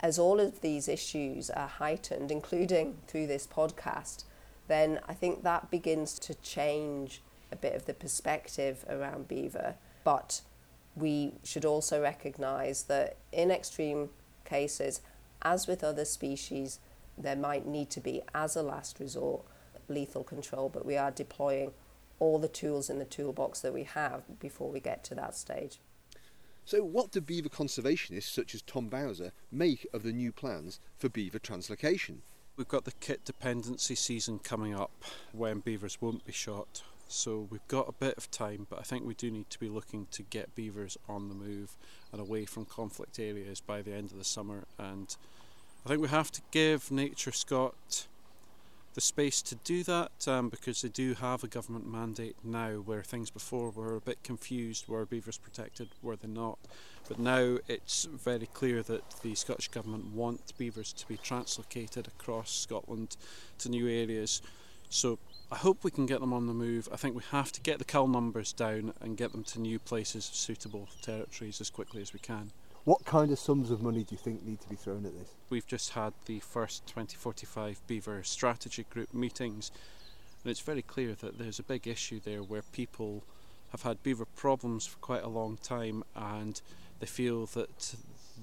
As 0.00 0.18
all 0.18 0.40
of 0.40 0.60
these 0.60 0.88
issues 0.88 1.50
are 1.50 1.68
heightened, 1.68 2.30
including 2.30 2.98
through 3.06 3.26
this 3.26 3.46
podcast, 3.46 4.24
then 4.68 5.00
I 5.08 5.14
think 5.14 5.42
that 5.42 5.70
begins 5.70 6.18
to 6.20 6.34
change 6.36 7.22
a 7.52 7.56
bit 7.56 7.74
of 7.74 7.86
the 7.86 7.94
perspective 7.94 8.84
around 8.88 9.28
beaver. 9.28 9.76
But 10.02 10.42
we 10.96 11.34
should 11.42 11.64
also 11.64 12.00
recognise 12.00 12.84
that 12.84 13.16
in 13.32 13.50
extreme 13.50 14.10
cases, 14.44 15.00
as 15.42 15.66
with 15.66 15.84
other 15.84 16.04
species, 16.04 16.78
there 17.16 17.36
might 17.36 17.66
need 17.66 17.90
to 17.90 18.00
be, 18.00 18.22
as 18.34 18.56
a 18.56 18.62
last 18.62 18.98
resort, 18.98 19.42
lethal 19.88 20.24
control, 20.24 20.68
but 20.68 20.86
we 20.86 20.96
are 20.96 21.10
deploying 21.10 21.72
all 22.18 22.38
the 22.38 22.48
tools 22.48 22.88
in 22.88 22.98
the 22.98 23.04
toolbox 23.04 23.60
that 23.60 23.74
we 23.74 23.84
have 23.84 24.22
before 24.38 24.70
we 24.70 24.80
get 24.80 25.04
to 25.04 25.14
that 25.14 25.36
stage. 25.36 25.80
So, 26.64 26.82
what 26.82 27.10
do 27.10 27.20
beaver 27.20 27.50
conservationists 27.50 28.32
such 28.32 28.54
as 28.54 28.62
Tom 28.62 28.88
Bowser 28.88 29.32
make 29.52 29.86
of 29.92 30.02
the 30.02 30.12
new 30.12 30.32
plans 30.32 30.80
for 30.96 31.10
beaver 31.10 31.38
translocation? 31.38 32.18
We've 32.56 32.68
got 32.68 32.84
the 32.84 32.92
kit 32.92 33.24
dependency 33.24 33.96
season 33.96 34.38
coming 34.38 34.74
up 34.74 34.92
when 35.32 35.58
beavers 35.58 36.00
won't 36.00 36.24
be 36.24 36.32
shot. 36.32 36.82
So 37.08 37.48
we've 37.50 37.66
got 37.66 37.88
a 37.88 37.92
bit 37.92 38.16
of 38.16 38.30
time, 38.30 38.68
but 38.70 38.78
I 38.78 38.82
think 38.82 39.04
we 39.04 39.14
do 39.14 39.28
need 39.28 39.50
to 39.50 39.58
be 39.58 39.68
looking 39.68 40.06
to 40.12 40.22
get 40.22 40.54
beavers 40.54 40.96
on 41.08 41.28
the 41.28 41.34
move 41.34 41.76
and 42.12 42.20
away 42.20 42.44
from 42.44 42.64
conflict 42.64 43.18
areas 43.18 43.60
by 43.60 43.82
the 43.82 43.92
end 43.92 44.12
of 44.12 44.18
the 44.18 44.24
summer. 44.24 44.66
And 44.78 45.16
I 45.84 45.88
think 45.88 46.00
we 46.00 46.08
have 46.08 46.30
to 46.30 46.42
give 46.52 46.92
Nature 46.92 47.32
Scot 47.32 48.06
the 48.94 49.00
space 49.00 49.42
to 49.42 49.56
do 49.56 49.82
that 49.82 50.10
um, 50.28 50.48
because 50.48 50.82
they 50.82 50.88
do 50.88 51.14
have 51.14 51.42
a 51.42 51.48
government 51.48 51.86
mandate 51.86 52.36
now 52.44 52.74
where 52.74 53.02
things 53.02 53.28
before 53.28 53.70
were 53.70 53.96
a 53.96 54.00
bit 54.00 54.22
confused 54.22 54.88
were 54.88 55.04
beavers 55.04 55.36
protected 55.36 55.88
were 56.02 56.16
they 56.16 56.28
not 56.28 56.58
but 57.08 57.18
now 57.18 57.58
it's 57.68 58.04
very 58.04 58.46
clear 58.46 58.82
that 58.82 59.02
the 59.22 59.34
Scottish 59.34 59.68
Government 59.68 60.06
want 60.06 60.56
beavers 60.56 60.92
to 60.94 61.06
be 61.06 61.16
translocated 61.16 62.06
across 62.06 62.50
Scotland 62.50 63.16
to 63.58 63.68
new 63.68 63.88
areas 63.88 64.40
so 64.88 65.18
I 65.50 65.56
hope 65.56 65.84
we 65.84 65.90
can 65.90 66.06
get 66.06 66.20
them 66.20 66.32
on 66.32 66.46
the 66.46 66.54
move. 66.54 66.88
I 66.92 66.96
think 66.96 67.14
we 67.16 67.22
have 67.30 67.52
to 67.52 67.60
get 67.60 67.78
the 67.78 67.84
cull 67.84 68.08
numbers 68.08 68.52
down 68.52 68.92
and 69.00 69.16
get 69.16 69.32
them 69.32 69.44
to 69.44 69.60
new 69.60 69.78
places, 69.78 70.24
suitable 70.24 70.88
territories 71.02 71.60
as 71.60 71.68
quickly 71.68 72.00
as 72.00 72.12
we 72.12 72.20
can. 72.20 72.52
What 72.84 73.06
kind 73.06 73.32
of 73.32 73.38
sums 73.38 73.70
of 73.70 73.80
money 73.80 74.04
do 74.04 74.14
you 74.14 74.18
think 74.18 74.44
need 74.44 74.60
to 74.60 74.68
be 74.68 74.76
thrown 74.76 75.06
at 75.06 75.18
this? 75.18 75.30
We've 75.48 75.66
just 75.66 75.92
had 75.92 76.12
the 76.26 76.40
first 76.40 76.86
2045 76.86 77.80
Beaver 77.86 78.22
Strategy 78.24 78.84
Group 78.90 79.14
meetings, 79.14 79.70
and 80.42 80.50
it's 80.50 80.60
very 80.60 80.82
clear 80.82 81.14
that 81.14 81.38
there's 81.38 81.58
a 81.58 81.62
big 81.62 81.86
issue 81.86 82.20
there 82.22 82.42
where 82.42 82.60
people 82.60 83.24
have 83.70 83.84
had 83.84 84.02
beaver 84.02 84.26
problems 84.26 84.84
for 84.84 84.98
quite 84.98 85.24
a 85.24 85.28
long 85.28 85.56
time 85.62 86.04
and 86.14 86.60
they 87.00 87.06
feel 87.06 87.46
that 87.46 87.94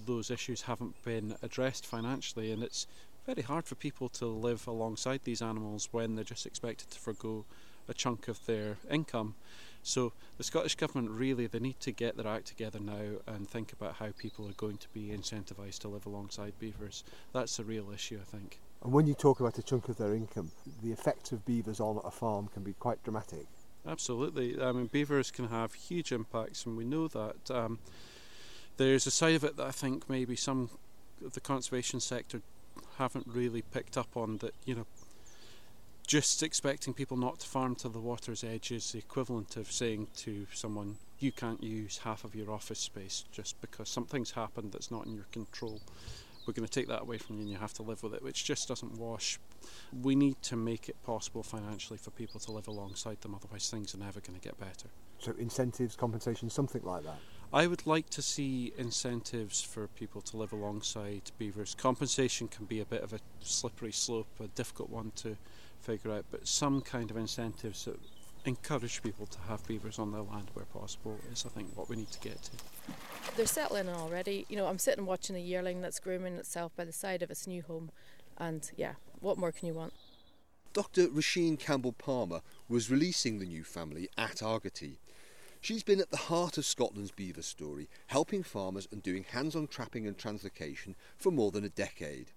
those 0.08 0.32
issues 0.32 0.64
haven't 0.64 0.96
been 1.04 1.36
addressed 1.44 1.86
financially, 1.86 2.52
and 2.52 2.64
it's 2.64 2.88
very 3.28 3.44
hard 3.44 3.66
for 3.66 3.76
people 3.76 4.10
to 4.10 4.26
live 4.26 4.66
alongside 4.66 5.22
these 5.24 5.44
animals 5.44 5.90
when 5.92 6.16
they're 6.16 6.24
just 6.24 6.48
expected 6.48 6.90
to 6.90 7.00
forego 7.00 7.46
a 7.88 7.94
chunk 7.94 8.28
of 8.28 8.44
their 8.48 8.78
income. 8.90 9.36
So 9.84 10.14
the 10.38 10.44
Scottish 10.44 10.76
Government 10.76 11.12
really 11.12 11.48
they 11.48 11.60
need 11.60 11.80
to 11.82 11.92
get 11.92 12.18
their 12.18 12.28
act 12.28 12.48
together 12.48 12.80
now 12.80 13.20
and 13.28 13.50
think 13.50 13.74
about 13.74 13.96
how 13.96 14.10
people 14.18 14.48
are 14.48 14.54
going 14.54 14.78
to 14.78 14.90
be 14.90 15.10
incentivised 15.10 15.80
to 15.80 15.88
live 15.88 16.06
alongside 16.06 16.54
beavers. 16.60 17.04
That's 17.34 17.60
a 17.60 17.64
real 17.64 17.92
issue, 17.92 18.20
I 18.22 18.26
think. 18.26 18.60
And 18.84 18.94
when 18.94 19.08
you 19.08 19.14
talk 19.14 19.40
about 19.40 19.58
a 19.58 19.64
chunk 19.64 19.90
of 19.90 19.98
their 19.98 20.14
income, 20.14 20.52
the 20.82 20.92
effect 20.92 21.32
of 21.32 21.46
beavers 21.46 21.80
on 21.80 22.00
a 22.04 22.12
farm 22.12 22.48
can 22.48 22.64
be 22.64 22.74
quite 22.74 23.04
dramatic. 23.04 23.46
Absolutely. 23.88 24.62
I 24.62 24.72
mean, 24.72 24.88
beavers 24.88 25.32
can 25.32 25.48
have 25.50 25.74
huge 25.74 26.12
impacts, 26.12 26.66
and 26.66 26.78
we 26.78 26.86
know 26.86 27.08
that. 27.08 27.52
Um, 27.52 27.80
there's 28.78 29.06
a 29.06 29.12
side 29.12 29.36
of 29.36 29.44
it 29.44 29.58
that 29.58 29.68
I 29.68 29.72
think 29.72 30.10
maybe 30.10 30.36
some 30.36 30.70
of 31.24 31.34
the 31.34 31.40
conservation 31.40 32.00
sector 32.00 32.42
haven't 32.98 33.28
really 33.28 33.62
picked 33.62 33.98
up 33.98 34.16
on 34.16 34.38
that, 34.38 34.54
you 34.66 34.76
know, 34.76 34.86
just 36.12 36.44
expecting 36.44 36.94
people 36.94 37.16
not 37.16 37.40
to 37.40 37.48
farm 37.48 37.74
to 37.74 37.88
the 37.88 37.98
water's 37.98 38.44
edge 38.44 38.70
is 38.74 38.92
the 38.92 38.98
equivalent 38.98 39.56
of 39.56 39.72
saying 39.72 40.06
to 40.14 40.46
someone, 40.54 40.98
you 41.20 41.32
can't 41.32 41.64
use 41.64 42.00
half 42.00 42.26
of 42.26 42.36
your 42.36 42.52
office 42.52 42.80
space 42.80 43.24
just 43.32 43.56
because 43.62 43.88
something's 43.88 44.32
happened 44.32 44.74
that's 44.74 44.92
not 44.92 45.06
in 45.06 45.16
your 45.16 45.24
control. 45.32 45.80
We're 46.46 46.52
going 46.52 46.68
to 46.68 46.70
take 46.70 46.90
that 46.90 47.04
away 47.04 47.18
from 47.18 47.38
you 47.38 47.44
and 47.44 47.50
you 47.50 47.56
have 47.56 47.72
to 47.76 47.82
live 47.82 48.04
with 48.04 48.14
it, 48.14 48.22
which 48.22 48.44
just 48.44 48.68
doesn't 48.68 48.98
wash. 48.98 49.40
We 50.02 50.16
need 50.16 50.42
to 50.42 50.58
make 50.58 50.90
it 50.90 51.02
possible 51.04 51.44
financially 51.44 51.98
for 51.98 52.12
people 52.12 52.42
to 52.42 52.52
live 52.52 52.68
alongside 52.68 53.22
them, 53.22 53.34
otherwise, 53.34 53.70
things 53.70 53.96
are 53.96 54.00
never 54.00 54.20
going 54.20 54.38
to 54.38 54.46
get 54.46 54.60
better. 54.60 54.90
So, 55.20 55.34
incentives, 55.40 55.96
compensation, 55.96 56.50
something 56.50 56.82
like 56.84 57.04
that? 57.04 57.20
I 57.54 57.68
would 57.68 57.88
like 57.88 58.10
to 58.10 58.22
see 58.22 58.74
incentives 58.78 59.62
for 59.62 59.88
people 59.88 60.20
to 60.24 60.36
live 60.36 60.52
alongside 60.52 61.32
beavers. 61.38 61.74
Compensation 61.74 62.50
can 62.50 62.66
be 62.66 62.82
a 62.82 62.86
bit 62.86 63.02
of 63.02 63.14
a 63.14 63.20
slippery 63.40 63.94
slope, 63.94 64.28
a 64.42 64.48
difficult 64.48 64.90
one 64.90 65.14
to 65.18 65.38
figure 65.82 66.12
out, 66.12 66.26
but 66.32 66.48
some 66.48 66.82
kind 66.82 67.12
of 67.12 67.18
incentives 67.18 67.86
that 67.86 68.00
encourage 68.46 69.04
people 69.04 69.26
to 69.28 69.40
have 69.48 69.66
beavers 69.68 70.00
on 70.00 70.12
their 70.12 70.22
land 70.22 70.50
where 70.54 70.66
possible 70.66 71.18
is, 71.32 71.46
I 71.46 71.50
think, 71.50 71.70
what 71.76 71.90
we 71.90 71.96
need 71.96 72.12
to 72.12 72.20
get 72.20 72.42
to. 72.44 72.52
They're 73.36 73.46
settling 73.46 73.88
in 73.88 73.94
already. 73.94 74.46
You 74.50 74.58
know, 74.58 74.68
I'm 74.68 74.80
sitting 74.80 75.06
watching 75.06 75.36
a 75.36 75.40
yearling 75.40 75.82
that's 75.82 76.00
grooming 76.00 76.36
itself 76.36 76.76
by 76.76 76.86
the 76.86 76.92
side 76.92 77.22
of 77.22 77.32
its 77.32 77.48
new 77.48 77.62
home, 77.62 77.92
and 78.38 78.70
yeah, 78.76 78.94
what 79.20 79.38
more 79.38 79.52
can 79.52 79.68
you 79.68 79.74
want? 79.74 79.94
Dr. 80.74 81.08
Roisin 81.08 81.60
Campbell 81.60 81.92
Palmer 81.92 82.42
was 82.70 82.90
releasing 82.90 83.40
the 83.40 83.46
new 83.46 83.64
family 83.64 84.10
at 84.18 84.42
Argaty. 84.42 85.00
She's 85.60 85.84
been 85.84 86.00
at 86.00 86.10
the 86.10 86.18
heart 86.18 86.58
of 86.58 86.66
Scotland's 86.66 87.12
beaver 87.12 87.44
story, 87.44 87.90
helping 88.08 88.42
farmers 88.42 88.88
and 88.92 89.04
doing 89.04 89.26
hands 89.26 89.56
on 89.56 89.68
trapping 89.68 90.08
and 90.08 90.18
translocation 90.18 90.96
for 91.18 91.30
more 91.30 91.52
than 91.52 91.64
a 91.64 91.70
decade. 91.70 92.32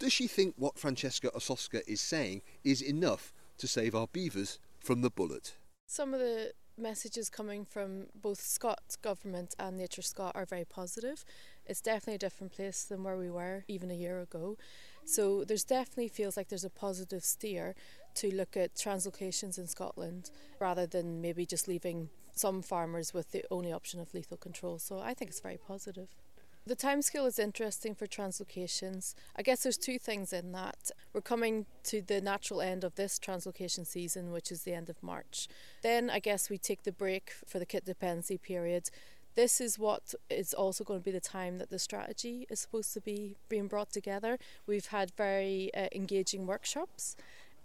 Does 0.00 0.14
she 0.14 0.28
think 0.28 0.54
what 0.56 0.78
Francesca 0.78 1.30
Osowska 1.36 1.82
is 1.86 2.00
saying 2.00 2.40
is 2.64 2.80
enough 2.80 3.34
to 3.58 3.68
save 3.68 3.94
our 3.94 4.06
beavers 4.06 4.58
from 4.78 5.02
the 5.02 5.10
bullet? 5.10 5.58
Some 5.86 6.14
of 6.14 6.20
the 6.20 6.54
messages 6.78 7.28
coming 7.28 7.66
from 7.66 8.06
both 8.14 8.40
Scots 8.40 8.96
government 8.96 9.54
and 9.58 9.76
Nature 9.76 10.00
Scot 10.00 10.32
are 10.34 10.46
very 10.46 10.64
positive. 10.64 11.22
It's 11.66 11.82
definitely 11.82 12.14
a 12.14 12.18
different 12.18 12.50
place 12.50 12.82
than 12.84 13.04
where 13.04 13.18
we 13.18 13.28
were 13.28 13.64
even 13.68 13.90
a 13.90 13.94
year 13.94 14.22
ago. 14.22 14.56
So 15.04 15.44
there's 15.44 15.64
definitely 15.64 16.08
feels 16.08 16.34
like 16.34 16.48
there's 16.48 16.64
a 16.64 16.70
positive 16.70 17.22
steer 17.22 17.74
to 18.14 18.34
look 18.34 18.56
at 18.56 18.74
translocations 18.74 19.58
in 19.58 19.66
Scotland 19.66 20.30
rather 20.58 20.86
than 20.86 21.20
maybe 21.20 21.44
just 21.44 21.68
leaving 21.68 22.08
some 22.32 22.62
farmers 22.62 23.12
with 23.12 23.32
the 23.32 23.44
only 23.50 23.70
option 23.70 24.00
of 24.00 24.14
lethal 24.14 24.38
control. 24.38 24.78
So 24.78 24.98
I 24.98 25.12
think 25.12 25.30
it's 25.30 25.40
very 25.40 25.58
positive. 25.58 26.08
The 26.70 26.76
timescale 26.76 27.26
is 27.26 27.40
interesting 27.40 27.96
for 27.96 28.06
translocations. 28.06 29.16
I 29.34 29.42
guess 29.42 29.64
there's 29.64 29.76
two 29.76 29.98
things 29.98 30.32
in 30.32 30.52
that. 30.52 30.92
We're 31.12 31.20
coming 31.20 31.66
to 31.82 32.00
the 32.00 32.20
natural 32.20 32.60
end 32.60 32.84
of 32.84 32.94
this 32.94 33.18
translocation 33.18 33.84
season, 33.84 34.30
which 34.30 34.52
is 34.52 34.62
the 34.62 34.72
end 34.72 34.88
of 34.88 35.02
March. 35.02 35.48
Then 35.82 36.08
I 36.10 36.20
guess 36.20 36.48
we 36.48 36.58
take 36.58 36.84
the 36.84 36.92
break 36.92 37.32
for 37.44 37.58
the 37.58 37.66
kit 37.66 37.86
dependency 37.86 38.38
period. 38.38 38.88
This 39.34 39.60
is 39.60 39.80
what 39.80 40.14
is 40.28 40.54
also 40.54 40.84
going 40.84 41.00
to 41.00 41.04
be 41.04 41.10
the 41.10 41.18
time 41.18 41.58
that 41.58 41.70
the 41.70 41.78
strategy 41.80 42.46
is 42.48 42.60
supposed 42.60 42.94
to 42.94 43.00
be 43.00 43.34
being 43.48 43.66
brought 43.66 43.90
together. 43.90 44.38
We've 44.68 44.86
had 44.86 45.10
very 45.16 45.72
uh, 45.74 45.88
engaging 45.90 46.46
workshops 46.46 47.16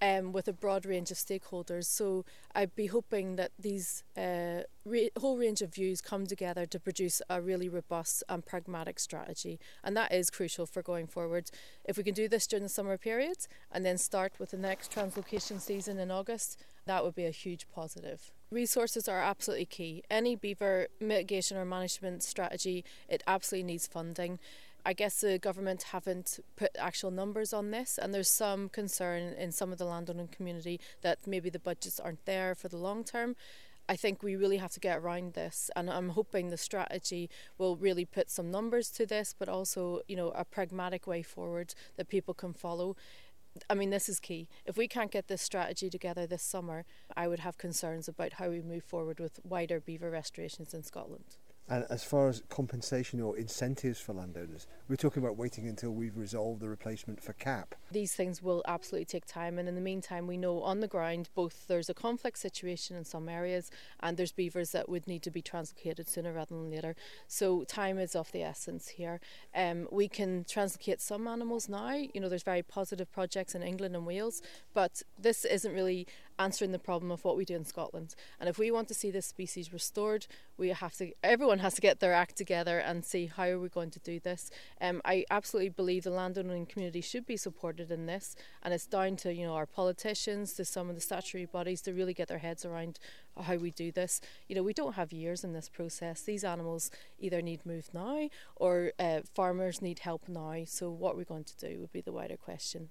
um, 0.01 0.31
with 0.31 0.47
a 0.47 0.53
broad 0.53 0.85
range 0.85 1.11
of 1.11 1.17
stakeholders. 1.17 1.85
So 1.85 2.25
I'd 2.53 2.75
be 2.75 2.87
hoping 2.87 3.35
that 3.35 3.51
these 3.59 4.03
uh, 4.17 4.61
re- 4.85 5.11
whole 5.17 5.37
range 5.37 5.61
of 5.61 5.73
views 5.73 6.01
come 6.01 6.25
together 6.25 6.65
to 6.65 6.79
produce 6.79 7.21
a 7.29 7.41
really 7.41 7.69
robust 7.69 8.23
and 8.29 8.45
pragmatic 8.45 8.99
strategy. 8.99 9.59
And 9.83 9.95
that 9.97 10.11
is 10.11 10.29
crucial 10.29 10.65
for 10.65 10.81
going 10.81 11.07
forward. 11.07 11.49
If 11.83 11.97
we 11.97 12.03
can 12.03 12.13
do 12.13 12.27
this 12.27 12.47
during 12.47 12.63
the 12.63 12.69
summer 12.69 12.97
period 12.97 13.47
and 13.71 13.85
then 13.85 13.97
start 13.97 14.33
with 14.39 14.51
the 14.51 14.57
next 14.57 14.91
translocation 14.91 15.59
season 15.59 15.99
in 15.99 16.11
August, 16.11 16.63
that 16.85 17.03
would 17.03 17.15
be 17.15 17.25
a 17.25 17.31
huge 17.31 17.67
positive. 17.73 18.31
Resources 18.51 19.07
are 19.09 19.19
absolutely 19.19 19.65
key. 19.65 20.03
Any 20.09 20.35
beaver 20.35 20.87
mitigation 20.99 21.57
or 21.57 21.65
management 21.65 22.21
strategy, 22.21 22.85
it 23.09 23.23
absolutely 23.25 23.65
needs 23.65 23.87
funding. 23.87 24.39
I 24.87 24.93
guess 24.93 25.19
the 25.19 25.39
government 25.39 25.83
haven't 25.83 26.39
put 26.55 26.69
actual 26.77 27.09
numbers 27.09 27.53
on 27.53 27.71
this, 27.71 27.97
and 27.97 28.13
there's 28.13 28.29
some 28.29 28.69
concern 28.69 29.33
in 29.33 29.51
some 29.51 29.71
of 29.71 29.79
the 29.79 29.85
landowning 29.85 30.27
community 30.27 30.79
that 31.01 31.25
maybe 31.25 31.49
the 31.49 31.57
budgets 31.57 31.99
aren't 31.99 32.23
there 32.25 32.53
for 32.53 32.67
the 32.67 32.77
long 32.77 33.03
term. 33.03 33.35
I 33.89 33.95
think 33.95 34.21
we 34.21 34.35
really 34.35 34.57
have 34.57 34.71
to 34.73 34.79
get 34.79 34.99
around 34.99 35.33
this, 35.33 35.71
and 35.75 35.89
I'm 35.89 36.09
hoping 36.09 36.49
the 36.49 36.57
strategy 36.57 37.31
will 37.57 37.77
really 37.77 38.05
put 38.05 38.29
some 38.29 38.51
numbers 38.51 38.89
to 38.91 39.07
this, 39.07 39.33
but 39.37 39.49
also, 39.49 40.01
you 40.07 40.15
know, 40.15 40.29
a 40.29 40.45
pragmatic 40.45 41.07
way 41.07 41.23
forward 41.23 41.73
that 41.97 42.07
people 42.07 42.35
can 42.35 42.53
follow. 42.53 42.95
I 43.69 43.73
mean, 43.73 43.89
this 43.89 44.07
is 44.07 44.19
key. 44.19 44.47
If 44.65 44.77
we 44.77 44.87
can't 44.87 45.11
get 45.11 45.27
this 45.27 45.41
strategy 45.41 45.89
together 45.89 46.27
this 46.27 46.43
summer, 46.43 46.85
I 47.15 47.27
would 47.27 47.39
have 47.39 47.57
concerns 47.57 48.07
about 48.07 48.33
how 48.33 48.49
we 48.49 48.61
move 48.61 48.83
forward 48.83 49.19
with 49.19 49.39
wider 49.43 49.79
beaver 49.79 50.11
restorations 50.11 50.73
in 50.73 50.83
Scotland. 50.83 51.37
And 51.67 51.85
as 51.89 52.03
far 52.03 52.29
as 52.29 52.43
compensation 52.47 53.19
or 53.21 53.35
incentives 53.37 53.99
for 53.99 54.13
landowners, 54.13 54.67
we're 54.87 54.97
talking 54.97 55.23
about 55.23 55.35
waiting 55.35 55.67
until 55.67 55.91
we've 55.91 56.15
resolved 56.15 56.61
the 56.61 56.69
replacement 56.69 57.23
for 57.23 57.33
cap. 57.33 57.73
These 57.91 58.13
things 58.13 58.43
will 58.43 58.61
absolutely 58.67 59.05
take 59.05 59.25
time, 59.25 59.57
and 59.57 59.67
in 59.67 59.73
the 59.73 59.81
meantime, 59.81 60.27
we 60.27 60.37
know 60.37 60.61
on 60.61 60.79
the 60.79 60.87
ground 60.87 61.29
both 61.33 61.65
there's 61.67 61.89
a 61.89 61.95
conflict 61.95 62.37
situation 62.37 62.95
in 62.95 63.03
some 63.03 63.27
areas 63.27 63.71
and 63.99 64.15
there's 64.15 64.31
beavers 64.31 64.71
that 64.73 64.87
would 64.87 65.07
need 65.07 65.23
to 65.23 65.31
be 65.31 65.41
translocated 65.41 66.07
sooner 66.07 66.33
rather 66.33 66.53
than 66.53 66.69
later. 66.69 66.95
So, 67.27 67.63
time 67.63 67.97
is 67.97 68.15
of 68.15 68.31
the 68.31 68.43
essence 68.43 68.89
here. 68.89 69.19
Um, 69.55 69.87
we 69.91 70.07
can 70.07 70.43
translocate 70.43 71.01
some 71.01 71.27
animals 71.27 71.67
now, 71.67 71.93
you 71.95 72.21
know, 72.21 72.29
there's 72.29 72.43
very 72.43 72.61
positive 72.63 73.11
projects 73.11 73.55
in 73.55 73.63
England 73.63 73.95
and 73.95 74.05
Wales, 74.05 74.43
but 74.75 75.01
this 75.17 75.45
isn't 75.45 75.73
really 75.73 76.05
answering 76.39 76.71
the 76.71 76.79
problem 76.79 77.11
of 77.11 77.23
what 77.23 77.37
we 77.37 77.45
do 77.45 77.55
in 77.55 77.65
Scotland. 77.65 78.15
And 78.39 78.47
if 78.49 78.57
we 78.57 78.71
want 78.71 78.87
to 78.87 78.93
see 78.93 79.11
this 79.11 79.25
species 79.25 79.73
restored, 79.73 80.27
we 80.57 80.69
have 80.69 80.95
to 80.95 81.11
everyone 81.23 81.59
has 81.59 81.75
to 81.75 81.81
get 81.81 81.99
their 81.99 82.13
act 82.13 82.37
together 82.37 82.79
and 82.79 83.03
see 83.03 83.25
how 83.27 83.43
are 83.43 83.59
we 83.59 83.69
going 83.69 83.91
to 83.91 83.99
do 83.99 84.19
this. 84.19 84.49
Um, 84.79 85.01
I 85.03 85.25
absolutely 85.29 85.69
believe 85.69 86.03
the 86.03 86.11
landowning 86.11 86.65
community 86.65 87.01
should 87.01 87.25
be 87.25 87.37
supported 87.37 87.91
in 87.91 88.05
this, 88.05 88.35
and 88.63 88.73
it's 88.73 88.87
down 88.87 89.17
to 89.17 89.33
you 89.33 89.45
know 89.45 89.55
our 89.55 89.65
politicians, 89.65 90.53
to 90.53 90.65
some 90.65 90.89
of 90.89 90.95
the 90.95 91.01
statutory 91.01 91.45
bodies 91.45 91.81
to 91.81 91.93
really 91.93 92.13
get 92.13 92.29
their 92.29 92.39
heads 92.39 92.63
around 92.63 92.99
how 93.37 93.55
we 93.55 93.71
do 93.71 93.91
this. 93.91 94.21
You 94.47 94.55
know, 94.55 94.63
we 94.63 94.73
don't 94.73 94.95
have 94.95 95.11
years 95.11 95.43
in 95.43 95.51
this 95.51 95.67
process. 95.67 96.21
These 96.21 96.45
animals 96.45 96.89
either 97.19 97.41
need 97.41 97.65
moved 97.65 97.93
now 97.93 98.29
or 98.55 98.93
uh, 98.97 99.21
farmers 99.33 99.81
need 99.81 99.99
help 99.99 100.29
now. 100.29 100.63
So 100.65 100.89
what 100.89 101.15
we're 101.15 101.25
we 101.25 101.25
going 101.25 101.43
to 101.45 101.57
do 101.57 101.79
would 101.79 101.91
be 101.91 102.01
the 102.01 102.11
wider 102.11 102.37
question 102.37 102.89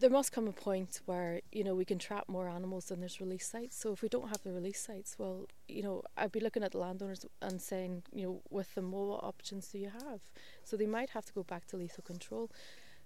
there 0.00 0.10
must 0.10 0.32
come 0.32 0.48
a 0.48 0.52
point 0.52 1.00
where 1.04 1.40
you 1.52 1.62
know 1.62 1.74
we 1.74 1.84
can 1.84 1.98
trap 1.98 2.24
more 2.26 2.48
animals 2.48 2.86
than 2.86 3.00
there's 3.00 3.20
release 3.20 3.46
sites. 3.46 3.76
So 3.76 3.92
if 3.92 4.02
we 4.02 4.08
don't 4.08 4.28
have 4.28 4.42
the 4.42 4.52
release 4.52 4.80
sites, 4.80 5.16
well, 5.18 5.46
you 5.68 5.82
know, 5.82 6.02
I'd 6.16 6.32
be 6.32 6.40
looking 6.40 6.64
at 6.64 6.72
the 6.72 6.78
landowners 6.78 7.26
and 7.42 7.60
saying, 7.60 8.02
you 8.12 8.26
know, 8.26 8.42
with 8.50 8.74
them, 8.74 8.92
well, 8.92 9.06
what 9.06 9.24
options 9.24 9.68
do 9.68 9.78
you 9.78 9.90
have? 9.90 10.20
So 10.64 10.76
they 10.76 10.86
might 10.86 11.10
have 11.10 11.26
to 11.26 11.32
go 11.32 11.42
back 11.42 11.66
to 11.68 11.76
lethal 11.76 12.02
control. 12.02 12.50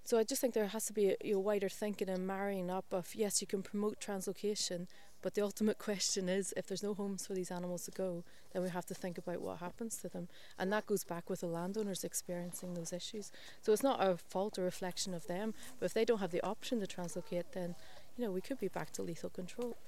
So 0.04 0.18
I 0.18 0.24
just 0.24 0.40
think 0.40 0.54
there 0.54 0.66
has 0.66 0.86
to 0.86 0.92
be 0.92 1.10
a 1.10 1.16
you 1.24 1.34
know, 1.34 1.40
wider 1.40 1.68
thinking 1.68 2.08
and 2.08 2.26
marrying 2.26 2.70
up 2.70 2.86
of 2.92 3.14
yes, 3.14 3.40
you 3.40 3.46
can 3.46 3.62
promote 3.62 4.00
translocation, 4.00 4.86
but 5.24 5.32
the 5.32 5.40
ultimate 5.40 5.78
question 5.78 6.28
is 6.28 6.52
if 6.54 6.66
there's 6.66 6.82
no 6.82 6.92
homes 6.92 7.26
for 7.26 7.32
these 7.32 7.50
animals 7.50 7.86
to 7.86 7.90
go, 7.90 8.24
then 8.52 8.62
we 8.62 8.68
have 8.68 8.84
to 8.84 8.94
think 8.94 9.16
about 9.16 9.40
what 9.40 9.56
happens 9.56 9.96
to 9.96 10.08
them. 10.10 10.28
And 10.58 10.70
that 10.70 10.84
goes 10.84 11.02
back 11.02 11.30
with 11.30 11.40
the 11.40 11.46
landowners 11.46 12.04
experiencing 12.04 12.74
those 12.74 12.92
issues. 12.92 13.32
So 13.62 13.72
it's 13.72 13.82
not 13.82 14.06
a 14.06 14.18
fault 14.18 14.58
or 14.58 14.64
reflection 14.64 15.14
of 15.14 15.26
them, 15.26 15.54
but 15.80 15.86
if 15.86 15.94
they 15.94 16.04
don't 16.04 16.20
have 16.20 16.30
the 16.30 16.42
option 16.42 16.78
to 16.80 16.86
translocate, 16.86 17.52
then 17.52 17.74
you 18.18 18.24
know 18.26 18.32
we 18.32 18.42
could 18.42 18.60
be 18.60 18.68
back 18.68 18.92
to 18.92 19.02
lethal 19.02 19.30
control. 19.30 19.78